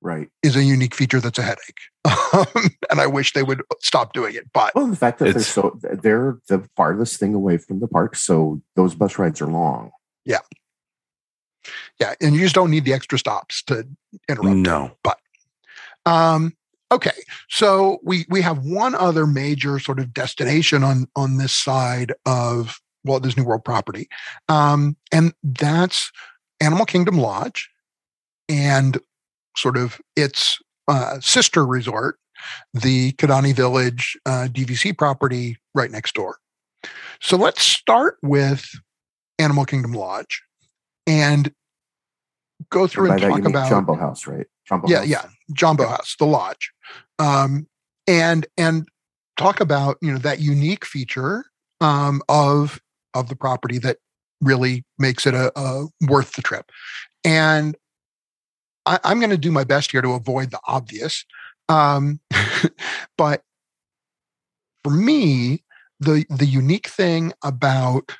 [0.00, 0.28] right.
[0.42, 1.80] is a unique feature that's a headache.
[2.34, 5.42] Um, and i wish they would stop doing it but well the fact that they're
[5.42, 9.92] so they're the farthest thing away from the park so those bus rides are long.
[10.24, 10.40] Yeah.
[12.00, 13.86] Yeah and you just don't need the extra stops to
[14.28, 14.96] interrupt no.
[15.04, 15.18] but
[16.06, 16.56] um
[16.90, 17.12] okay
[17.48, 22.80] so we we have one other major sort of destination on on this side of
[23.04, 24.08] walt disney world property
[24.48, 26.10] um and that's
[26.60, 27.68] animal kingdom lodge
[28.48, 28.98] and
[29.56, 32.18] sort of its uh, sister resort,
[32.72, 36.38] the Kidani Village uh, DVC property right next door.
[37.20, 38.68] So let's start with
[39.38, 40.42] Animal Kingdom Lodge
[41.06, 41.52] and
[42.70, 44.46] go through and, and talk about Jumbo House, right?
[44.68, 45.06] Jambo yeah, House.
[45.06, 46.70] yeah, Jambo House, the lodge,
[47.18, 47.66] um,
[48.06, 48.86] and and
[49.38, 51.46] talk about you know that unique feature
[51.80, 52.80] um, of
[53.14, 53.98] of the property that
[54.40, 56.70] really makes it a, a worth the trip.
[57.24, 57.76] And
[58.86, 61.24] I, am going to do my best here to avoid the obvious.
[61.68, 62.20] Um,
[63.16, 63.42] but
[64.82, 65.64] for me,
[66.00, 68.12] the the unique thing about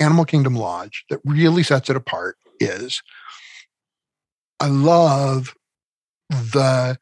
[0.00, 3.02] Animal Kingdom Lodge that really sets it apart is
[4.60, 5.54] I love
[6.30, 6.98] the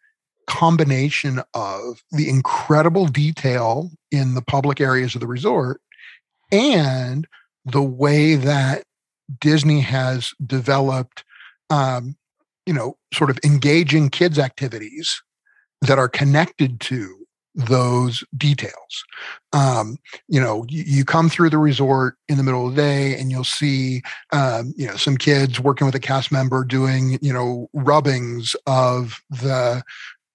[0.46, 5.80] combination of the incredible detail in the public areas of the resort
[6.52, 7.26] and
[7.64, 8.84] the way that
[9.40, 11.24] Disney has developed,
[11.70, 12.16] um,
[12.64, 15.22] you know, sort of engaging kids' activities
[15.82, 19.04] that are connected to those details.
[19.54, 19.96] Um,
[20.28, 23.30] you know, you, you, come through the resort in the middle of the day and
[23.30, 27.68] you'll see, um, you know, some kids working with a cast member doing, you know,
[27.72, 29.82] rubbings of the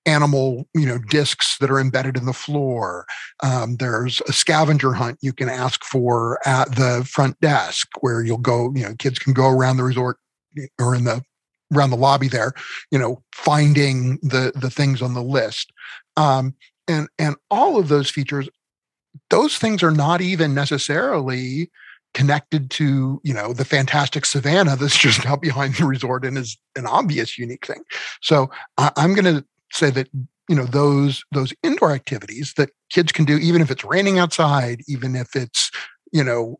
[0.05, 3.05] animal you know discs that are embedded in the floor.
[3.43, 8.37] Um, there's a scavenger hunt you can ask for at the front desk where you'll
[8.37, 10.17] go you know kids can go around the resort
[10.79, 11.21] or in the
[11.73, 12.53] around the lobby there
[12.91, 15.71] you know finding the the things on the list.
[16.17, 16.55] Um,
[16.87, 18.49] and and all of those features
[19.29, 21.69] those things are not even necessarily
[22.13, 26.57] connected to you know the fantastic savannah that's just out behind the resort and is
[26.75, 27.83] an obvious unique thing.
[28.21, 30.09] So I, i'm going to say that
[30.49, 34.81] you know those those indoor activities that kids can do even if it's raining outside
[34.87, 35.71] even if it's
[36.11, 36.59] you know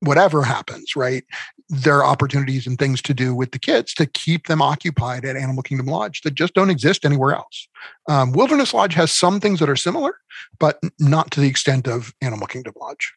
[0.00, 1.24] whatever happens right?
[1.68, 5.36] There are opportunities and things to do with the kids to keep them occupied at
[5.36, 7.68] animal kingdom lodge that just don't exist anywhere else.
[8.08, 10.14] Um, wilderness lodge has some things that are similar
[10.58, 13.12] but not to the extent of animal kingdom lodge.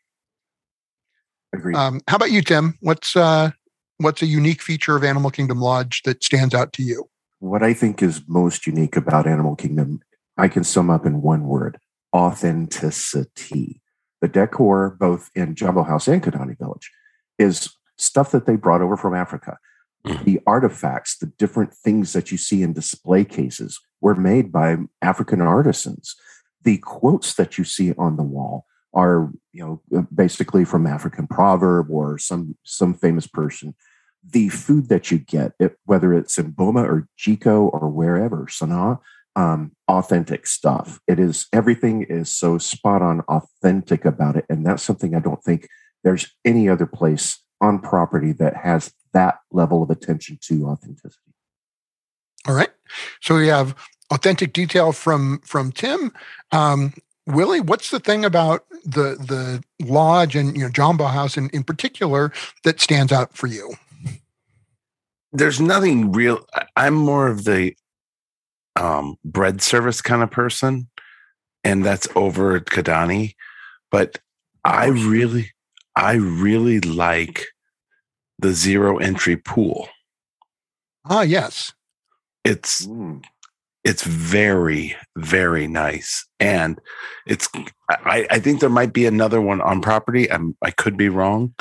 [1.54, 1.76] Agreed.
[1.76, 2.78] Um, how about you tim?
[2.82, 3.52] What's uh,
[3.98, 7.11] what's a unique feature of animal kingdom lodge that stands out to you
[7.42, 10.00] what I think is most unique about Animal Kingdom,
[10.38, 11.80] I can sum up in one word
[12.16, 13.82] authenticity.
[14.22, 16.92] The decor, both in Jambo House and Kidani Village,
[17.40, 19.58] is stuff that they brought over from Africa.
[20.06, 20.24] Mm.
[20.24, 25.42] The artifacts, the different things that you see in display cases were made by African
[25.42, 26.16] artisans.
[26.64, 31.90] The quotes that you see on the wall are, you know, basically from African proverb
[31.90, 33.74] or some some famous person
[34.28, 39.00] the food that you get, it, whether it's in Boma or Jiko or wherever, Sanaa,
[39.36, 41.00] um, authentic stuff.
[41.08, 44.46] It is everything is so spot on authentic about it.
[44.50, 45.68] And that's something I don't think
[46.04, 51.34] there's any other place on property that has that level of attention to authenticity.
[52.48, 52.70] All right.
[53.22, 53.76] So we have
[54.12, 56.12] authentic detail from from Tim.
[56.52, 56.94] Um,
[57.28, 61.64] Willie, what's the thing about the the lodge and you know Jambo House in, in
[61.64, 63.76] particular that stands out for you?
[65.32, 66.46] There's nothing real.
[66.76, 67.76] I'm more of the
[68.76, 70.90] um, bread service kind of person,
[71.64, 73.36] and that's over at Kidani.
[73.90, 74.20] But
[74.64, 75.52] I really,
[75.96, 77.46] I really like
[78.40, 79.88] the zero entry pool.
[81.06, 81.74] Ah, yes.
[82.44, 83.24] It's mm.
[83.84, 86.80] it's very very nice, and
[87.28, 87.48] it's.
[87.90, 90.32] I, I think there might be another one on property.
[90.32, 91.54] I'm, I could be wrong,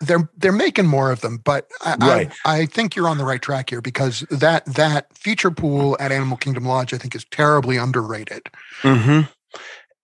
[0.00, 2.32] they're they're making more of them, but I, right.
[2.44, 6.12] I, I, think you're on the right track here because that that feature pool at
[6.12, 8.48] Animal Kingdom Lodge I think is terribly underrated.
[8.82, 9.30] Mm-hmm.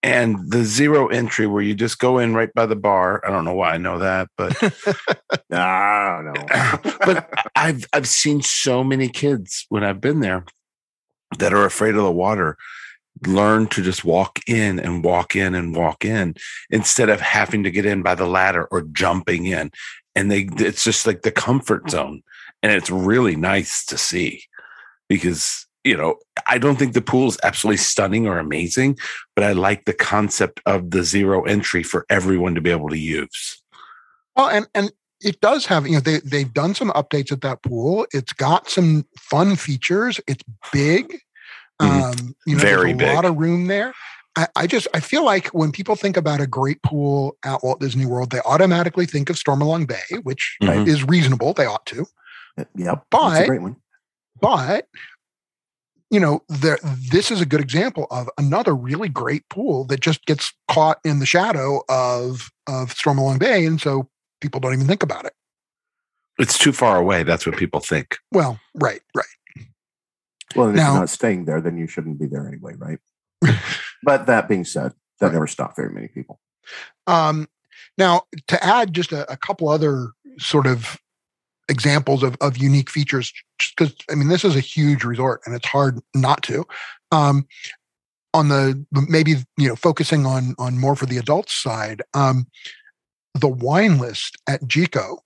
[0.02, 3.20] And the zero entry where you just go in right by the bar.
[3.26, 4.56] I don't know why I know that, but
[5.52, 6.94] I don't know.
[7.04, 10.44] but I've I've seen so many kids when I've been there
[11.38, 12.56] that are afraid of the water
[13.26, 16.34] learn to just walk in and walk in and walk in
[16.70, 19.70] instead of having to get in by the ladder or jumping in.
[20.14, 21.90] And they it's just like the comfort mm-hmm.
[21.90, 22.22] zone.
[22.62, 24.42] And it's really nice to see
[25.08, 26.16] because you know
[26.48, 28.98] i don't think the pool is absolutely stunning or amazing
[29.36, 32.98] but i like the concept of the zero entry for everyone to be able to
[32.98, 33.62] use.
[34.34, 37.62] Well and and it does have you know they, they've done some updates at that
[37.62, 38.06] pool.
[38.12, 40.20] It's got some fun features.
[40.26, 41.20] It's big.
[41.80, 43.14] Um, you know, Very there's a big.
[43.14, 43.92] lot of room there.
[44.36, 47.80] I, I, just I feel like when people think about a great pool at Walt
[47.80, 50.88] Disney World, they automatically think of Stormalong Bay, which mm-hmm.
[50.88, 51.52] is reasonable.
[51.54, 52.06] They ought to.
[52.58, 53.48] Uh, yeah, but
[54.40, 54.86] but
[56.10, 56.78] you know, there
[57.10, 61.18] this is a good example of another really great pool that just gets caught in
[61.18, 64.08] the shadow of of Stormalong Bay, and so
[64.40, 65.32] people don't even think about it.
[66.38, 67.22] It's too far away.
[67.22, 68.18] That's what people think.
[68.30, 69.26] Well, right, right.
[70.56, 72.98] Well, and now, if you're not staying there, then you shouldn't be there anyway, right?
[74.02, 75.32] but that being said, that right.
[75.32, 76.40] never stopped very many people.
[77.06, 77.48] Um,
[77.98, 80.98] now, to add just a, a couple other sort of
[81.68, 83.32] examples of, of unique features,
[83.76, 86.64] because I mean, this is a huge resort and it's hard not to.
[87.12, 87.46] Um,
[88.34, 92.46] on the maybe you know focusing on on more for the adults side, um,
[93.34, 95.18] the wine list at Jiko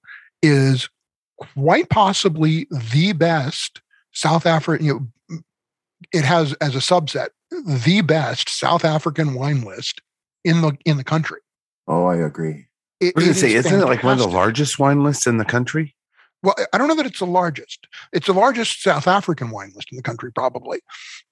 [0.42, 0.88] is
[1.38, 3.80] quite possibly the best
[4.12, 5.06] South Africa, you know,
[6.12, 10.00] it has as a subset the best South African wine list
[10.44, 11.40] in the in the country.
[11.88, 12.66] Oh, I agree.
[13.00, 15.26] It, I it gonna say, is isn't it like one of the largest wine lists
[15.26, 15.94] in the country?
[16.42, 17.86] Well, I don't know that it's the largest.
[18.12, 20.80] It's the largest South African wine list in the country, probably.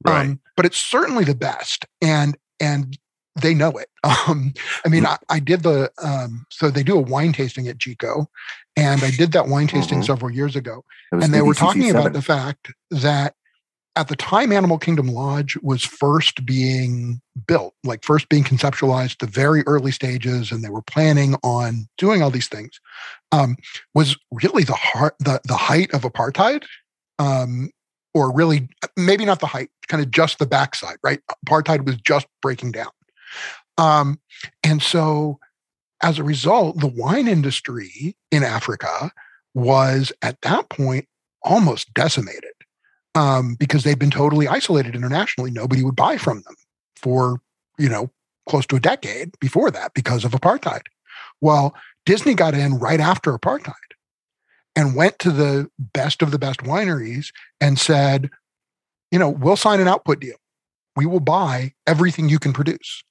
[0.07, 0.27] Right.
[0.27, 2.99] Um, but it's certainly the best, and and
[3.41, 3.89] they know it.
[4.29, 4.53] Um,
[4.85, 8.27] I mean, I, I did the um, so they do a wine tasting at Jiko,
[8.77, 10.07] and I did that wine tasting Mhm.
[10.07, 13.35] several years ago, and they were talking about the fact that
[13.99, 19.27] at the time Animal Kingdom Lodge was first being built, like first being conceptualized, the
[19.27, 22.79] very early stages, and they were planning on doing all these things,
[23.33, 23.57] um,
[23.95, 26.63] was really the heart, the the height of apartheid,
[27.19, 27.71] um,
[28.15, 31.19] or really maybe not the height, kind of just the backside, right?
[31.45, 32.93] Apartheid was just breaking down,
[33.79, 34.21] um,
[34.63, 35.41] and so
[36.05, 39.11] as a result, the wine industry in Africa
[39.55, 41.09] was at that point
[41.43, 42.53] almost decimated
[43.19, 45.51] um, because they'd been totally isolated internationally.
[45.51, 46.55] Nobody would buy from them
[46.95, 47.41] for,
[47.77, 48.11] you know,
[48.49, 50.83] close to a decade before that because of apartheid.
[51.41, 51.75] Well,
[52.07, 53.75] Disney got in right after apartheid
[54.77, 58.31] and went to the best of the best wineries and said,
[59.11, 60.37] you know, we'll sign an output deal.
[60.95, 63.03] We will buy everything you can produce.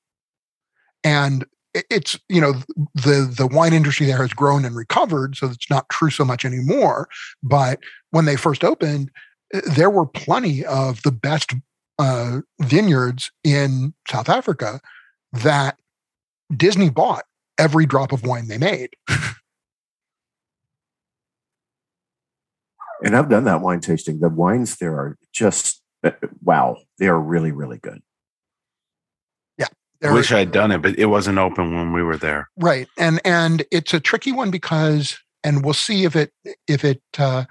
[1.03, 2.53] And it's, you know,
[2.95, 6.45] the the wine industry there has grown and recovered, so it's not true so much
[6.45, 7.09] anymore.
[7.43, 7.79] But
[8.11, 9.11] when they first opened,
[9.51, 11.53] there were plenty of the best
[11.99, 14.81] uh, vineyards in South Africa
[15.31, 15.77] that
[16.55, 17.23] Disney bought
[17.57, 18.89] every drop of wine they made.
[23.03, 24.19] And I've done that wine tasting.
[24.19, 26.11] The wines there are just uh,
[26.43, 26.77] wow.
[26.97, 28.01] They are really, really good.
[29.57, 29.67] Yeah.
[29.67, 29.69] I
[30.01, 32.49] There- wish I'd done it, but it wasn't open when we were there.
[32.59, 36.31] right and and it's a tricky one because and we'll see if it
[36.67, 37.45] if it uh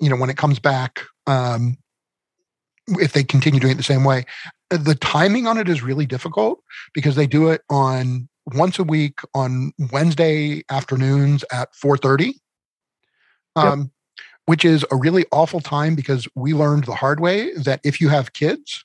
[0.00, 1.76] you know when it comes back um
[2.98, 4.24] if they continue doing it the same way.
[4.70, 6.60] The timing on it is really difficult
[6.92, 12.34] because they do it on once a week on wednesday afternoons at 4.30
[13.56, 13.90] um
[14.46, 18.08] which is a really awful time because we learned the hard way that if you
[18.08, 18.84] have kids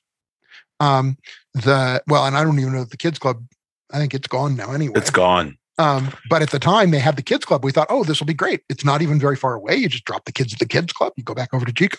[0.80, 1.16] um
[1.54, 3.44] the well and i don't even know if the kids club
[3.92, 4.94] i think it's gone now anyway.
[4.96, 5.56] It's gone.
[5.78, 7.64] Um, but at the time they had the kids club.
[7.64, 8.62] We thought, oh, this will be great.
[8.68, 9.76] It's not even very far away.
[9.76, 11.12] You just drop the kids at the kids club.
[11.16, 11.98] You go back over to Jiko.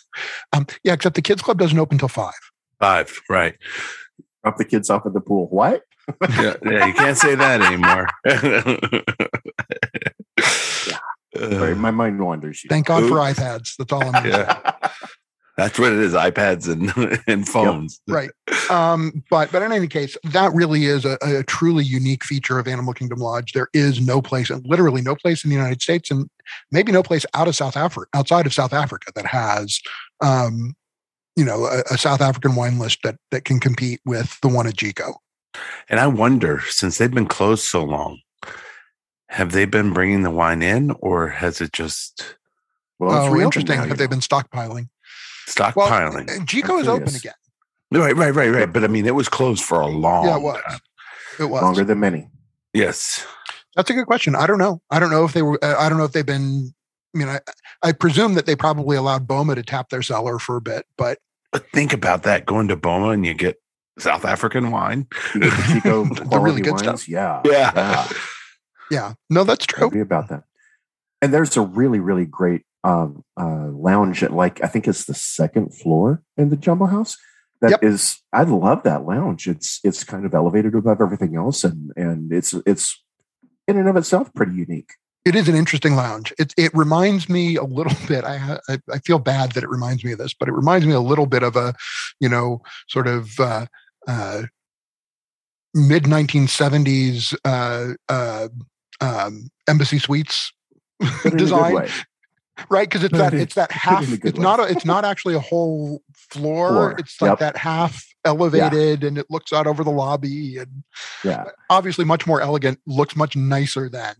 [0.53, 2.33] Um, yeah, except the kids club doesn't open till five.
[2.79, 3.19] Five.
[3.29, 3.55] Right.
[4.43, 5.47] Drop the kids off at the pool.
[5.49, 5.81] What?
[6.29, 8.07] Yeah, yeah you can't say that anymore.
[11.35, 12.63] Sorry, my mind wanders.
[12.63, 12.69] You.
[12.69, 13.75] Thank God for iPads.
[13.77, 14.71] That's all I'm gonna yeah.
[15.57, 16.13] That's what it is.
[16.13, 17.99] iPads and, and phones.
[18.07, 18.29] Right.
[18.69, 22.67] Um, but but in any case, that really is a, a truly unique feature of
[22.67, 23.53] Animal Kingdom Lodge.
[23.53, 26.29] There is no place, and literally no place in the United States, and
[26.71, 29.79] maybe no place out of South Africa, outside of South Africa, that has,
[30.21, 30.75] um,
[31.35, 34.67] you know, a, a South African wine list that that can compete with the one
[34.67, 35.15] at Jiko.
[35.89, 38.19] And I wonder, since they've been closed so long,
[39.29, 42.35] have they been bringing the wine in or has it just
[42.99, 43.77] Well, it's oh, interesting.
[43.77, 44.89] now, you Have they been stockpiling?
[45.55, 46.29] Well, stockpiling?
[46.29, 47.33] uh, Jiko is open again.
[47.91, 48.71] right, right, right, right.
[48.73, 50.61] But I mean, it was closed for a long Yeah, it was.
[50.67, 50.79] time.
[51.39, 51.61] It was.
[51.61, 52.29] longer than many?
[52.73, 53.25] Yes.
[53.75, 54.35] That's a good question.
[54.35, 54.81] I don't know.
[54.89, 55.59] I don't know if they were.
[55.63, 56.73] uh, I don't know if they've been.
[57.15, 57.39] I mean, I
[57.83, 61.19] I presume that they probably allowed Boma to tap their cellar for a bit, but
[61.51, 63.61] But think about that going to Boma and you get
[63.99, 65.07] South African wine.
[65.33, 66.81] The Jiko The really good wines.
[66.83, 67.07] stuff.
[67.07, 68.07] Yeah, Yeah.
[68.91, 69.87] yeah, no, that's I true.
[69.87, 70.43] agree about that.
[71.21, 75.13] And there's a really, really great um, uh, lounge at like I think it's the
[75.13, 77.17] second floor in the Jambo House.
[77.59, 78.47] That is, Yep.
[78.47, 79.47] I love that lounge.
[79.47, 83.01] It's it's kind of elevated above everything else, and and it's it's
[83.67, 84.91] in and of itself pretty unique.
[85.25, 86.33] It is an interesting lounge.
[86.37, 88.23] It it reminds me a little bit.
[88.23, 90.93] I I, I feel bad that it reminds me of this, but it reminds me
[90.93, 91.73] a little bit of a,
[92.19, 93.65] you know, sort of uh,
[94.07, 94.43] uh,
[95.73, 98.47] mid 1970s uh, uh,
[99.01, 100.51] um, embassy suites
[100.99, 101.89] But in a good design.
[102.69, 106.01] Right because it's that it's that half it's not a, it's not actually a whole
[106.13, 107.39] floor, Floor, it's like yep.
[107.39, 110.83] that half elevated and it looks out over the lobby and
[111.23, 114.15] Yeah, obviously much more elegant looks much nicer than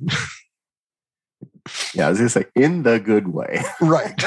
[1.94, 2.08] yeah.
[2.08, 3.64] I was gonna say in the good way.
[3.82, 4.24] right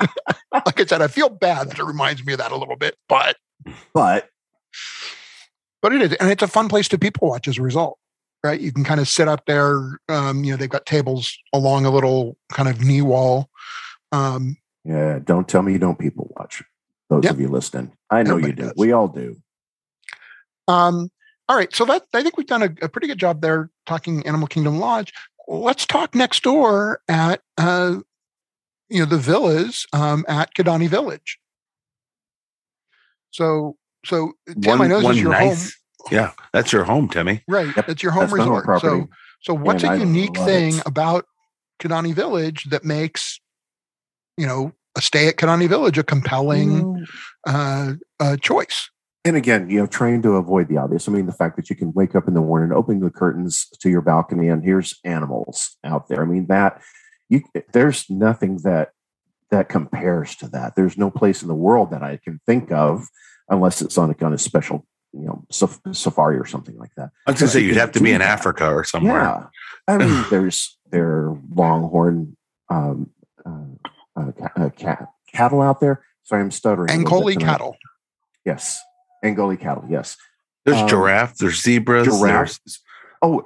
[0.52, 2.96] like i said i feel bad that it reminds me of that a little bit
[3.08, 3.36] but
[3.92, 4.28] But
[5.82, 7.98] but it is and it's a fun place to people watch as a result
[8.44, 11.84] right you can kind of sit up there um you know they've got tables along
[11.84, 13.48] a little kind of knee wall
[14.12, 16.62] um yeah, don't tell me you don't people watch.
[17.08, 17.32] Those Yep.
[17.34, 18.64] of you listening, I know you do.
[18.64, 18.74] does.
[18.76, 19.36] We all do.
[20.68, 21.10] Um,
[21.48, 24.26] all right, so that I think we've done a, a pretty good job there talking
[24.26, 25.12] Animal Kingdom Lodge.
[25.46, 27.98] Let's talk next door at uh,
[28.88, 31.38] you know the villas um, at Kidani Village.
[33.30, 34.32] So so
[34.62, 35.58] Tim, I know this is your home.
[36.10, 37.42] Yeah, that's your home, Timmy.
[37.48, 37.74] Right.
[37.74, 37.88] Yep.
[37.88, 38.66] It's your home that's resort.
[38.66, 39.08] Home so
[39.42, 40.82] so what's and a unique thing it.
[40.86, 41.26] about
[41.82, 43.40] Kidani Village that makes,
[44.36, 47.06] you know, a stay at Kidani Village a compelling mm.
[47.46, 48.90] uh, uh, choice?
[49.26, 51.08] And again, you know, trying to avoid the obvious.
[51.08, 53.66] I mean, the fact that you can wake up in the morning, open the curtains
[53.80, 56.22] to your balcony, and here's animals out there.
[56.22, 56.82] I mean, that
[57.30, 57.42] you
[57.72, 58.90] there's nothing that
[59.50, 60.76] that compares to that.
[60.76, 63.06] There's no place in the world that I can think of,
[63.48, 67.10] unless it's on a kind of special, you know, safari or something like that.
[67.26, 68.30] I was going to say you'd have to be in that.
[68.30, 69.20] Africa or somewhere.
[69.20, 69.46] Yeah,
[69.86, 72.36] I mean, there's there longhorn
[72.68, 73.10] um,
[73.44, 73.60] uh,
[74.16, 76.04] uh, uh, cat, cattle out there.
[76.24, 76.88] Sorry, I'm stuttering.
[76.88, 77.76] Ankole cattle.
[78.44, 78.80] Yes,
[79.24, 79.84] Ankole cattle.
[79.88, 80.16] Yes.
[80.64, 81.36] There's um, giraffe.
[81.36, 82.06] There's zebras.
[82.06, 82.58] Giraffes.
[82.64, 82.80] There's...
[83.20, 83.44] Oh,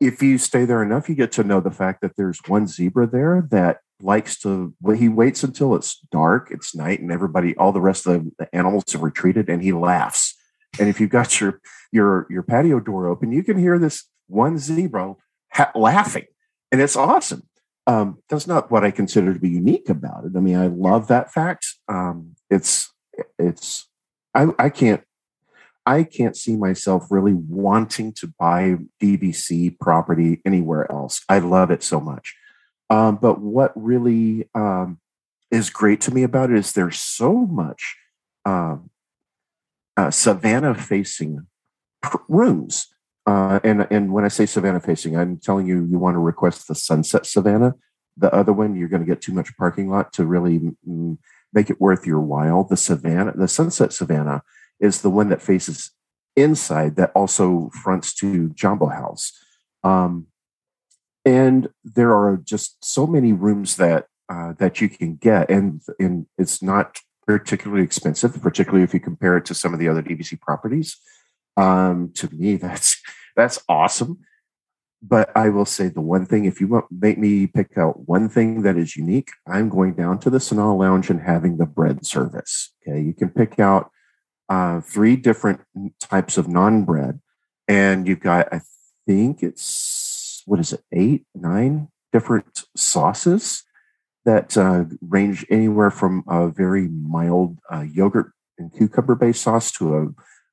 [0.00, 3.06] if you stay there enough, you get to know the fact that there's one zebra
[3.06, 4.74] there that likes to.
[4.80, 8.54] Well, he waits until it's dark, it's night, and everybody, all the rest of the
[8.54, 10.34] animals have retreated, and he laughs.
[10.78, 11.60] And if you've got your
[11.92, 15.14] your your patio door open, you can hear this one zebra
[15.52, 16.26] ha- laughing,
[16.72, 17.48] and it's awesome.
[17.86, 20.32] Um, that's not what I consider to be unique about it.
[20.36, 21.66] I mean, I love that fact.
[21.88, 22.92] Um, it's
[23.38, 23.88] it's
[24.34, 25.02] I, I can't
[25.86, 31.22] I can't see myself really wanting to buy DVC property anywhere else.
[31.28, 32.34] I love it so much.
[32.90, 34.98] Um, but what really um,
[35.50, 37.96] is great to me about it is there's so much
[38.46, 38.90] um,
[39.96, 41.46] uh, savannah facing
[42.28, 42.88] rooms.
[43.26, 46.68] Uh, and and when I say savannah facing, I'm telling you, you want to request
[46.68, 47.74] the sunset savannah.
[48.16, 50.60] The other one, you're going to get too much parking lot to really
[51.52, 52.64] make it worth your while.
[52.64, 54.42] The savannah, the sunset savannah,
[54.78, 55.90] is the one that faces
[56.36, 59.32] inside that also fronts to Jambo House.
[59.82, 60.26] Um,
[61.24, 66.26] and there are just so many rooms that uh, that you can get, and and
[66.36, 70.40] it's not particularly expensive, particularly if you compare it to some of the other DVC
[70.40, 70.96] properties.
[71.56, 73.00] Um, to me, that's
[73.36, 74.18] that's awesome.
[75.06, 78.28] But I will say the one thing, if you want make me pick out one
[78.28, 82.06] thing that is unique, I'm going down to the Sanaa Lounge and having the bread
[82.06, 82.72] service.
[82.86, 83.90] Okay, you can pick out
[84.48, 85.60] uh, three different
[86.00, 87.20] types of naan bread,
[87.68, 88.62] and you've got I
[89.06, 93.64] think it's what is it eight nine different sauces
[94.24, 99.96] that uh, range anywhere from a very mild uh, yogurt and cucumber based sauce to
[99.96, 100.08] a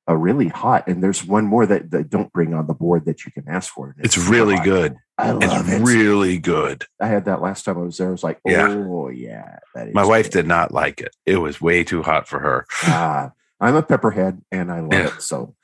[0.08, 0.88] a really hot.
[0.88, 3.72] And there's one more that, that don't bring on the board that you can ask
[3.72, 3.94] for.
[3.98, 4.64] It's, it's really hot.
[4.64, 4.96] good.
[5.18, 5.82] I love it's it.
[5.82, 6.84] Really good.
[7.00, 8.08] I had that last time I was there.
[8.08, 9.58] I was like, oh yeah.
[9.76, 11.14] yeah My wife did not like it.
[11.24, 12.66] It was way too hot for her.
[12.82, 15.06] Ah, I'm a pepperhead and I love yeah.
[15.06, 15.22] it.
[15.22, 15.54] So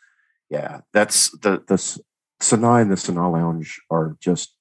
[0.50, 1.74] yeah, that's the the
[2.40, 4.54] Sanaa and the Sanaa Lounge are just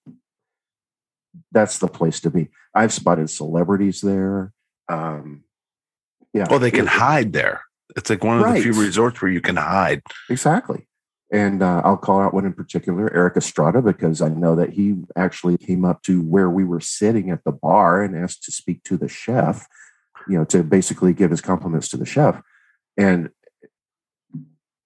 [1.51, 2.49] that's the place to be.
[2.73, 4.53] I've spotted celebrities there.
[4.89, 5.43] Um,
[6.33, 6.47] yeah.
[6.49, 7.61] Well, they can hide there.
[7.95, 8.55] It's like one of right.
[8.55, 10.01] the few resorts where you can hide.
[10.29, 10.87] Exactly.
[11.31, 14.95] And uh, I'll call out one in particular, Erik Estrada, because I know that he
[15.15, 18.83] actually came up to where we were sitting at the bar and asked to speak
[18.83, 19.67] to the chef,
[20.29, 22.41] you know, to basically give his compliments to the chef.
[22.97, 23.29] And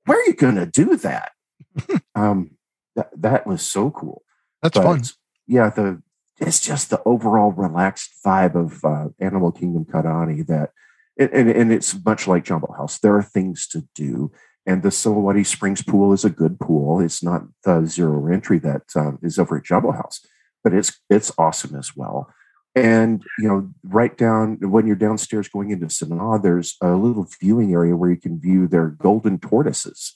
[0.06, 1.32] where are you going to do that?
[2.16, 2.52] um,
[2.96, 4.24] that that was so cool.
[4.62, 5.02] That's but, fun.
[5.48, 6.02] Yeah, the
[6.42, 10.72] it's just the overall relaxed vibe of uh, Animal Kingdom Kidani that,
[11.18, 12.98] and, and it's much like Jambo House.
[12.98, 14.32] There are things to do,
[14.66, 17.00] and the Samawati Springs pool is a good pool.
[17.00, 20.26] It's not the zero entry that um, is over at Jambo House,
[20.64, 22.34] but it's it's awesome as well.
[22.74, 27.72] And you know, right down when you're downstairs going into Sanaa, there's a little viewing
[27.72, 30.16] area where you can view their golden tortoises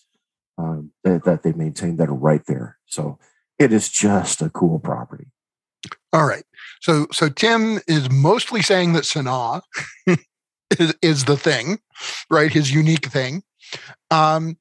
[0.57, 2.77] um, that, that they maintain that are right there.
[2.85, 3.19] So
[3.59, 5.27] it is just a cool property.
[6.13, 6.43] All right.
[6.81, 9.61] So so Tim is mostly saying that Sanaa
[10.79, 11.79] is, is the thing,
[12.29, 12.51] right?
[12.51, 13.43] His unique thing.
[14.11, 14.57] Um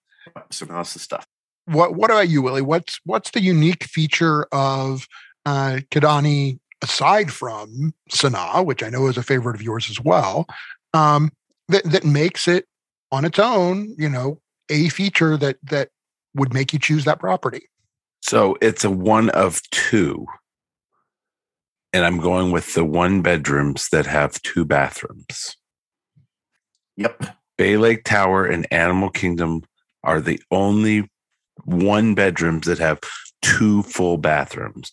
[0.51, 1.27] Sanaa's the stuff.
[1.67, 2.63] What what about you, Willie?
[2.63, 5.07] What's what's the unique feature of
[5.47, 10.47] uh Kidani aside from Sanaa, which I know is a favorite of yours as well,
[10.93, 11.33] um,
[11.69, 12.67] that that makes it
[13.11, 15.89] on its own, you know, a feature that that
[16.35, 17.69] would make you choose that property.
[18.21, 20.27] So it's a one of two.
[21.95, 25.57] And I'm going with the one bedrooms that have two bathrooms.
[26.97, 27.37] Yep.
[27.57, 29.63] Bay Lake Tower and Animal Kingdom
[30.03, 31.09] are the only
[31.65, 32.99] one bedrooms that have
[33.43, 34.91] two full bathrooms.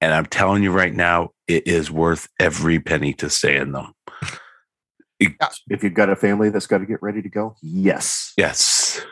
[0.00, 3.92] And I'm telling you right now, it is worth every penny to stay in them.
[5.20, 8.32] if you've got a family that's got to get ready to go, yes.
[8.38, 9.04] Yes.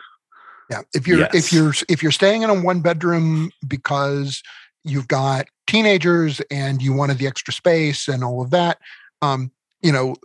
[0.71, 0.81] Yeah.
[0.95, 1.35] If you're yes.
[1.35, 4.41] if you're if you're staying in a one bedroom because
[4.83, 8.79] you've got teenagers and you wanted the extra space and all of that,
[9.21, 9.51] um,
[9.81, 10.15] you know,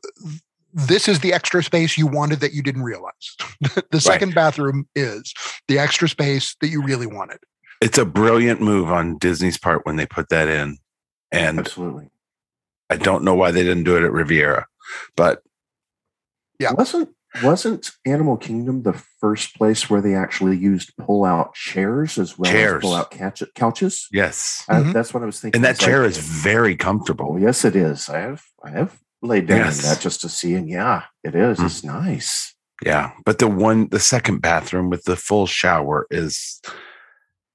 [0.72, 3.36] this is the extra space you wanted that you didn't realize.
[3.90, 4.34] the second right.
[4.34, 5.32] bathroom is
[5.68, 7.38] the extra space that you really wanted.
[7.80, 10.78] It's a brilliant move on Disney's part when they put that in.
[11.30, 12.10] And absolutely.
[12.90, 14.66] I don't know why they didn't do it at Riviera,
[15.16, 15.42] but
[16.60, 16.72] yeah.
[16.72, 17.08] Wasn't
[17.42, 22.50] wasn't Animal Kingdom the first place where they actually used pull out chairs as well
[22.50, 22.76] chairs.
[22.76, 23.14] as pull out
[23.54, 24.06] couches?
[24.12, 24.92] Yes, uh, mm-hmm.
[24.92, 25.58] that's what I was thinking.
[25.58, 27.32] And that chair like, is very comfortable.
[27.32, 28.08] Oh, yes, it is.
[28.08, 29.82] I have I have laid down yes.
[29.82, 31.58] in that just to see, and yeah, it is.
[31.58, 31.66] Mm-hmm.
[31.66, 32.54] It's nice.
[32.84, 36.60] Yeah, but the one, the second bathroom with the full shower is,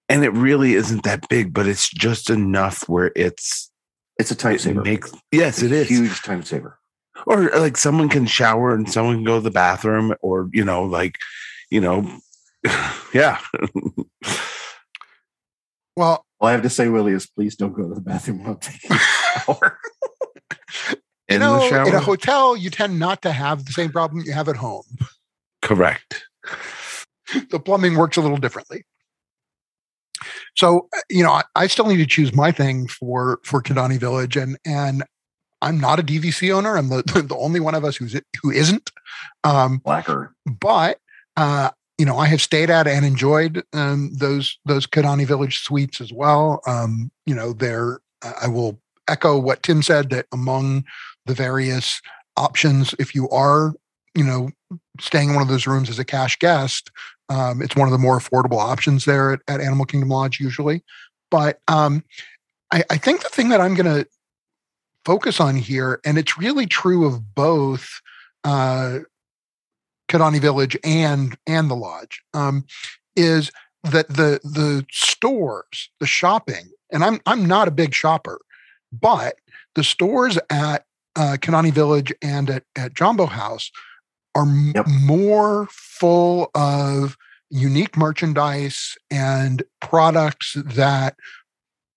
[0.07, 3.71] and it really isn't that big, but it's just enough where it's
[4.17, 4.81] it's a time it saver.
[4.81, 6.78] Makes, yes, it's it is huge time saver
[7.25, 10.83] or like someone can shower and someone can go to the bathroom or you know
[10.83, 11.17] like
[11.69, 12.09] you know
[13.13, 13.39] yeah.
[15.95, 18.55] Well all i have to say willie is please don't go to the bathroom while
[18.55, 19.77] taking a shower.
[21.29, 24.33] You in know in a hotel you tend not to have the same problem you
[24.33, 24.85] have at home.
[25.61, 26.25] Correct.
[27.51, 28.83] The plumbing works a little differently.
[30.55, 33.99] So uh, you know I, I, still need to choose my thing for for Kidani
[33.99, 35.03] Village and and
[35.61, 36.77] I'm not a DVC owner.
[36.77, 38.91] I'm the, the only one of us who's who isn't.
[39.43, 40.33] Um, Blacker.
[40.45, 40.99] But
[41.37, 46.01] uh, you know, I have stayed at and enjoyed um, those those Kidani Village suites
[46.01, 46.61] as well.
[46.65, 47.99] Um, you know, there
[48.41, 50.85] I will echo what Tim said that among
[51.25, 52.01] the various
[52.37, 53.73] options, if you are
[54.15, 54.49] you know
[54.99, 56.89] staying in one of those rooms as a cash guest,
[57.29, 60.83] um, it's one of the more affordable options there at, at Animal Kingdom Lodge usually.
[61.29, 62.03] But um,
[62.71, 64.07] I, I think the thing that I'm going to
[65.05, 68.01] focus on here, and it's really true of both
[68.43, 68.99] uh,
[70.09, 72.65] Kidani Village and and the lodge, um,
[73.15, 73.51] is
[73.83, 78.39] that the the stores, the shopping, and I'm I'm not a big shopper,
[78.91, 79.35] but
[79.75, 80.85] the stores at
[81.15, 83.71] uh, Kidani Village and at, at Jambo House
[84.35, 84.85] are yep.
[84.87, 87.17] more full of
[87.49, 91.15] unique merchandise and products that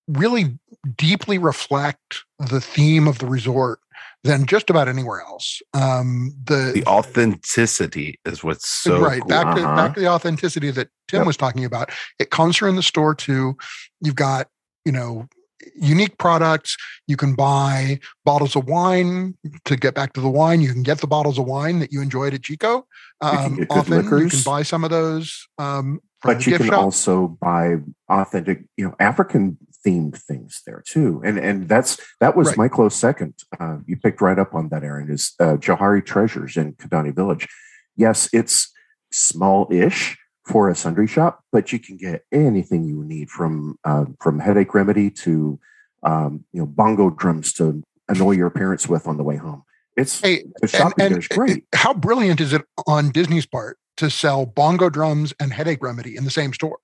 [0.09, 0.59] really
[0.97, 3.79] deeply reflect the theme of the resort
[4.25, 5.61] than just about anywhere else.
[5.75, 9.29] Um, the the authenticity is what's so right cool.
[9.29, 9.77] back to uh-huh.
[9.77, 11.27] back to the authenticity that Tim yep.
[11.27, 11.91] was talking about.
[12.19, 13.57] It comes here in the store too.
[14.01, 14.49] You've got
[14.85, 15.29] you know
[15.75, 16.77] unique products.
[17.07, 20.61] You can buy bottles of wine to get back to the wine.
[20.61, 22.83] You can get the bottles of wine that you enjoyed at Jiko.
[23.21, 24.23] Um, you often liquors.
[24.23, 25.47] you can buy some of those.
[25.59, 26.79] Um, but you can shop.
[26.79, 27.77] also buy
[28.09, 31.21] authentic, you know, African themed things there too.
[31.25, 32.59] And and that's that was right.
[32.59, 33.35] my close second.
[33.59, 35.11] Uh, you picked right up on that, Aaron.
[35.11, 37.49] Is uh, Johari Treasures in Kidani Village?
[37.97, 38.73] Yes, it's
[39.11, 40.17] small-ish
[40.47, 44.75] for a sundry shop, but you can get anything you need from uh, from headache
[44.75, 45.59] remedy to
[46.03, 49.63] um, you know bongo drums to annoy your parents with on the way home.
[49.97, 51.65] It's hey, the shopping and, and, great.
[51.75, 56.25] How brilliant is it on Disney's part to sell bongo drums and headache remedy in
[56.25, 56.79] the same store?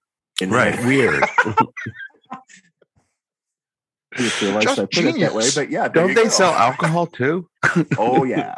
[0.46, 1.24] right, weird.
[4.18, 5.16] just realized Just I put genius.
[5.16, 6.28] it that way, but yeah, don't they go.
[6.28, 7.48] sell alcohol too?
[7.96, 8.54] oh yeah.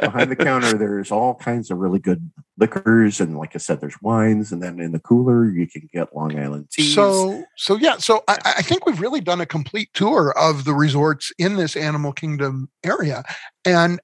[0.00, 4.00] Behind the counter, there's all kinds of really good liquors, and like I said, there's
[4.00, 6.94] wines, and then in the cooler you can get Long Island teas.
[6.94, 10.72] So, so yeah, so I, I think we've really done a complete tour of the
[10.72, 13.24] resorts in this Animal Kingdom area,
[13.64, 14.00] and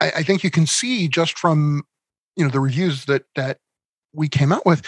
[0.00, 1.84] I, I think you can see just from
[2.36, 3.58] you know the reviews that that
[4.12, 4.82] we came out with,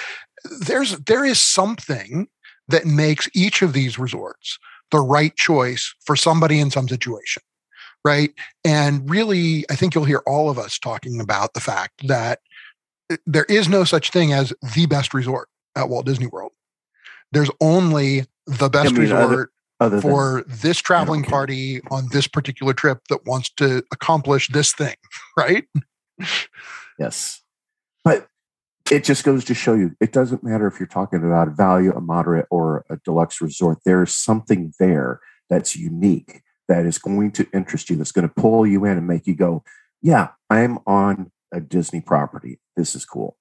[0.60, 2.28] there's there is something
[2.68, 4.58] that makes each of these resorts
[4.90, 7.42] the right choice for somebody in some situation.
[8.04, 8.32] Right.
[8.64, 12.38] And really, I think you'll hear all of us talking about the fact that
[13.10, 16.52] eh, there is no such thing as the best resort at Walt Disney World.
[17.32, 22.28] There's only the best I mean, resort other, other for this traveling party on this
[22.28, 24.94] particular trip that wants to accomplish this thing.
[25.36, 25.66] Right.
[26.98, 27.42] Yes.
[28.86, 31.52] But it just goes to show you it doesn't matter if you're talking about a
[31.52, 33.78] value, a moderate, or a deluxe resort.
[33.84, 38.66] There's something there that's unique that is going to interest you, that's going to pull
[38.66, 39.64] you in and make you go,
[40.02, 42.60] Yeah, I'm on a Disney property.
[42.76, 43.36] This is cool.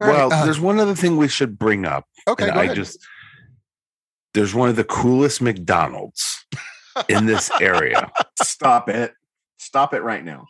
[0.00, 2.04] Well, uh, there's one other thing we should bring up.
[2.28, 2.76] Okay, I ahead.
[2.76, 2.98] just
[4.34, 6.44] there's one of the coolest McDonald's
[7.08, 8.10] in this area.
[8.42, 9.14] Stop it.
[9.56, 10.46] Stop it right now.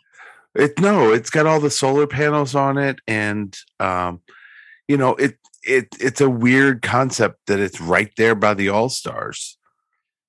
[0.57, 4.21] It no, it's got all the solar panels on it, and um,
[4.87, 8.89] you know it it it's a weird concept that it's right there by the All
[8.89, 9.57] Stars.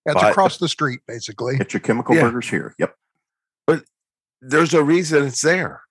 [0.04, 1.56] It's but, across the street, basically.
[1.56, 2.22] Get your chemical yeah.
[2.22, 2.74] burgers here.
[2.78, 2.94] Yep.
[3.66, 3.84] But
[4.40, 5.82] there's a reason it's there.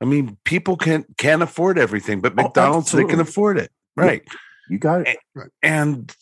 [0.00, 3.70] I mean, people can can't afford everything, but oh, McDonald's oh, they can afford it,
[3.96, 4.22] right?
[4.24, 4.34] Yeah,
[4.70, 5.18] you got it.
[5.34, 6.16] And, and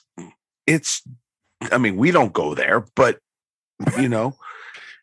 [0.67, 1.03] it's,
[1.71, 3.19] I mean, we don't go there, but
[3.99, 4.37] you know,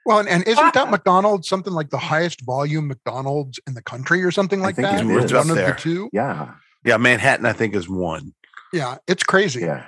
[0.06, 4.24] Well, and, and isn't that McDonald's something like the highest volume McDonald's in the country
[4.24, 5.02] or something I like think that?
[5.06, 5.32] it Or is.
[5.34, 5.74] one of there.
[5.74, 6.10] the two.
[6.12, 6.52] Yeah.
[6.86, 8.34] Yeah, Manhattan, I think, is one.
[8.74, 9.62] Yeah, it's crazy.
[9.62, 9.86] Yeah.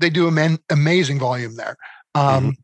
[0.00, 1.76] They do an amazing volume there.
[2.14, 2.56] Um,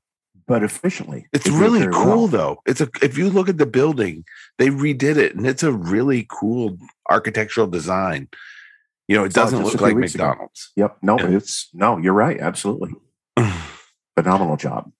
[0.46, 1.26] But efficiently.
[1.32, 2.26] It's They do it really cool well.
[2.28, 2.58] though.
[2.66, 4.24] It's a if you look at the building,
[4.58, 6.76] they redid it and it's a really cool
[7.10, 8.28] architectural design.
[9.08, 10.28] You know, it doesn't just look like weeks ago.
[10.28, 10.70] McDonald's.
[10.76, 10.98] Yep.
[11.02, 11.36] No, Yeah.
[11.36, 12.38] it's no, you're right.
[12.38, 12.92] Absolutely.
[14.18, 14.90] Phenomenal job.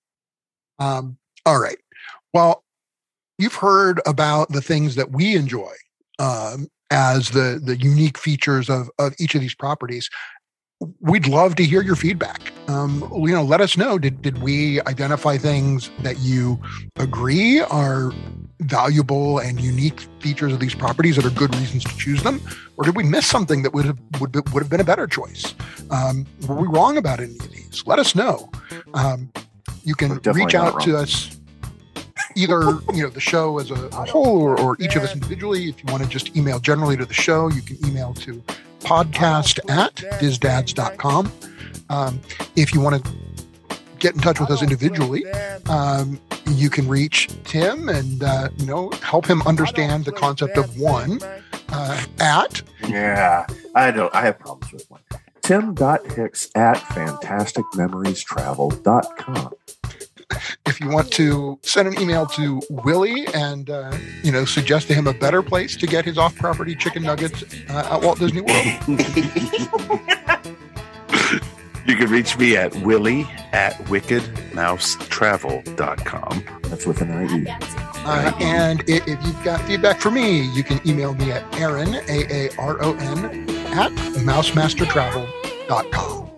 [0.78, 1.78] Um, all right.
[2.32, 2.64] Well,
[3.38, 5.72] you've heard about the things that we enjoy
[6.18, 10.08] um, as the the unique features of of each of these properties.
[11.00, 12.52] We'd love to hear your feedback.
[12.68, 13.98] Um, you know, let us know.
[13.98, 16.60] Did did we identify things that you
[16.96, 18.12] agree are
[18.60, 22.40] valuable and unique features of these properties that are good reasons to choose them,
[22.76, 25.06] or did we miss something that would have would, be, would have been a better
[25.06, 25.54] choice?
[25.90, 27.82] Um, were we wrong about any of these?
[27.86, 28.50] Let us know.
[28.94, 29.32] Um,
[29.84, 31.33] you can reach out to us
[32.36, 32.60] either
[32.94, 35.82] you know the show as a, a whole or, or each of us individually if
[35.82, 38.42] you want to just email generally to the show you can email to
[38.80, 41.30] podcast at disdads.com
[41.90, 42.20] um,
[42.56, 43.12] if you want to
[43.98, 45.24] get in touch with us individually
[45.68, 46.20] um,
[46.50, 51.18] you can reach tim and uh, you know help him understand the concept of one
[51.70, 53.46] uh, at Yeah.
[53.74, 55.00] I don't I have problems with one.
[55.42, 59.52] Tim.hicks at fantasticmemoriestravel.com.
[60.66, 64.94] if you want to send an email to Willie and uh, you know suggest to
[64.94, 68.66] him a better place to get his off-property chicken nuggets uh, at Walt Disney World,
[71.86, 76.44] You can reach me at willie at wickedmousetravel.com.
[76.62, 77.46] That's with an IE.
[77.50, 81.94] uh, and i- if you've got feedback for me, you can email me at Aaron
[82.08, 83.26] A A R O N
[83.74, 86.30] at mousemastertravel.com.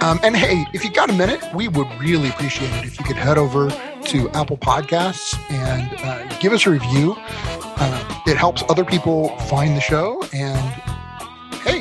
[0.00, 3.04] Um, and hey, if you got a minute, we would really appreciate it if you
[3.04, 3.68] could head over
[4.06, 7.14] to Apple Podcasts and uh, give us a review.
[7.18, 10.22] Uh, it helps other people find the show.
[10.32, 10.58] And
[11.62, 11.80] hey,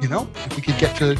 [0.00, 1.12] you know, if we could get to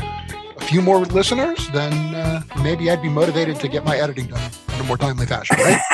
[0.57, 4.51] a few more listeners, then uh, maybe I'd be motivated to get my editing done
[4.75, 5.81] in a more timely fashion, right?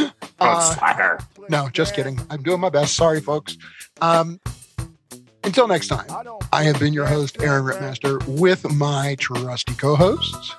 [0.40, 1.18] Uh, slacker.
[1.48, 2.20] no, just kidding.
[2.28, 2.96] I'm doing my best.
[2.96, 3.56] Sorry, folks.
[4.02, 4.40] Um,
[5.44, 6.06] until next time,
[6.52, 10.54] I have been your host, Aaron Rittmaster, with my trusty co hosts,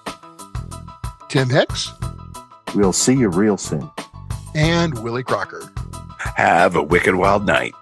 [1.30, 1.92] Tim Hicks
[2.76, 3.90] We'll see you real soon.
[4.54, 5.72] and Willie Crocker.
[6.20, 7.74] Have a wicked wild night.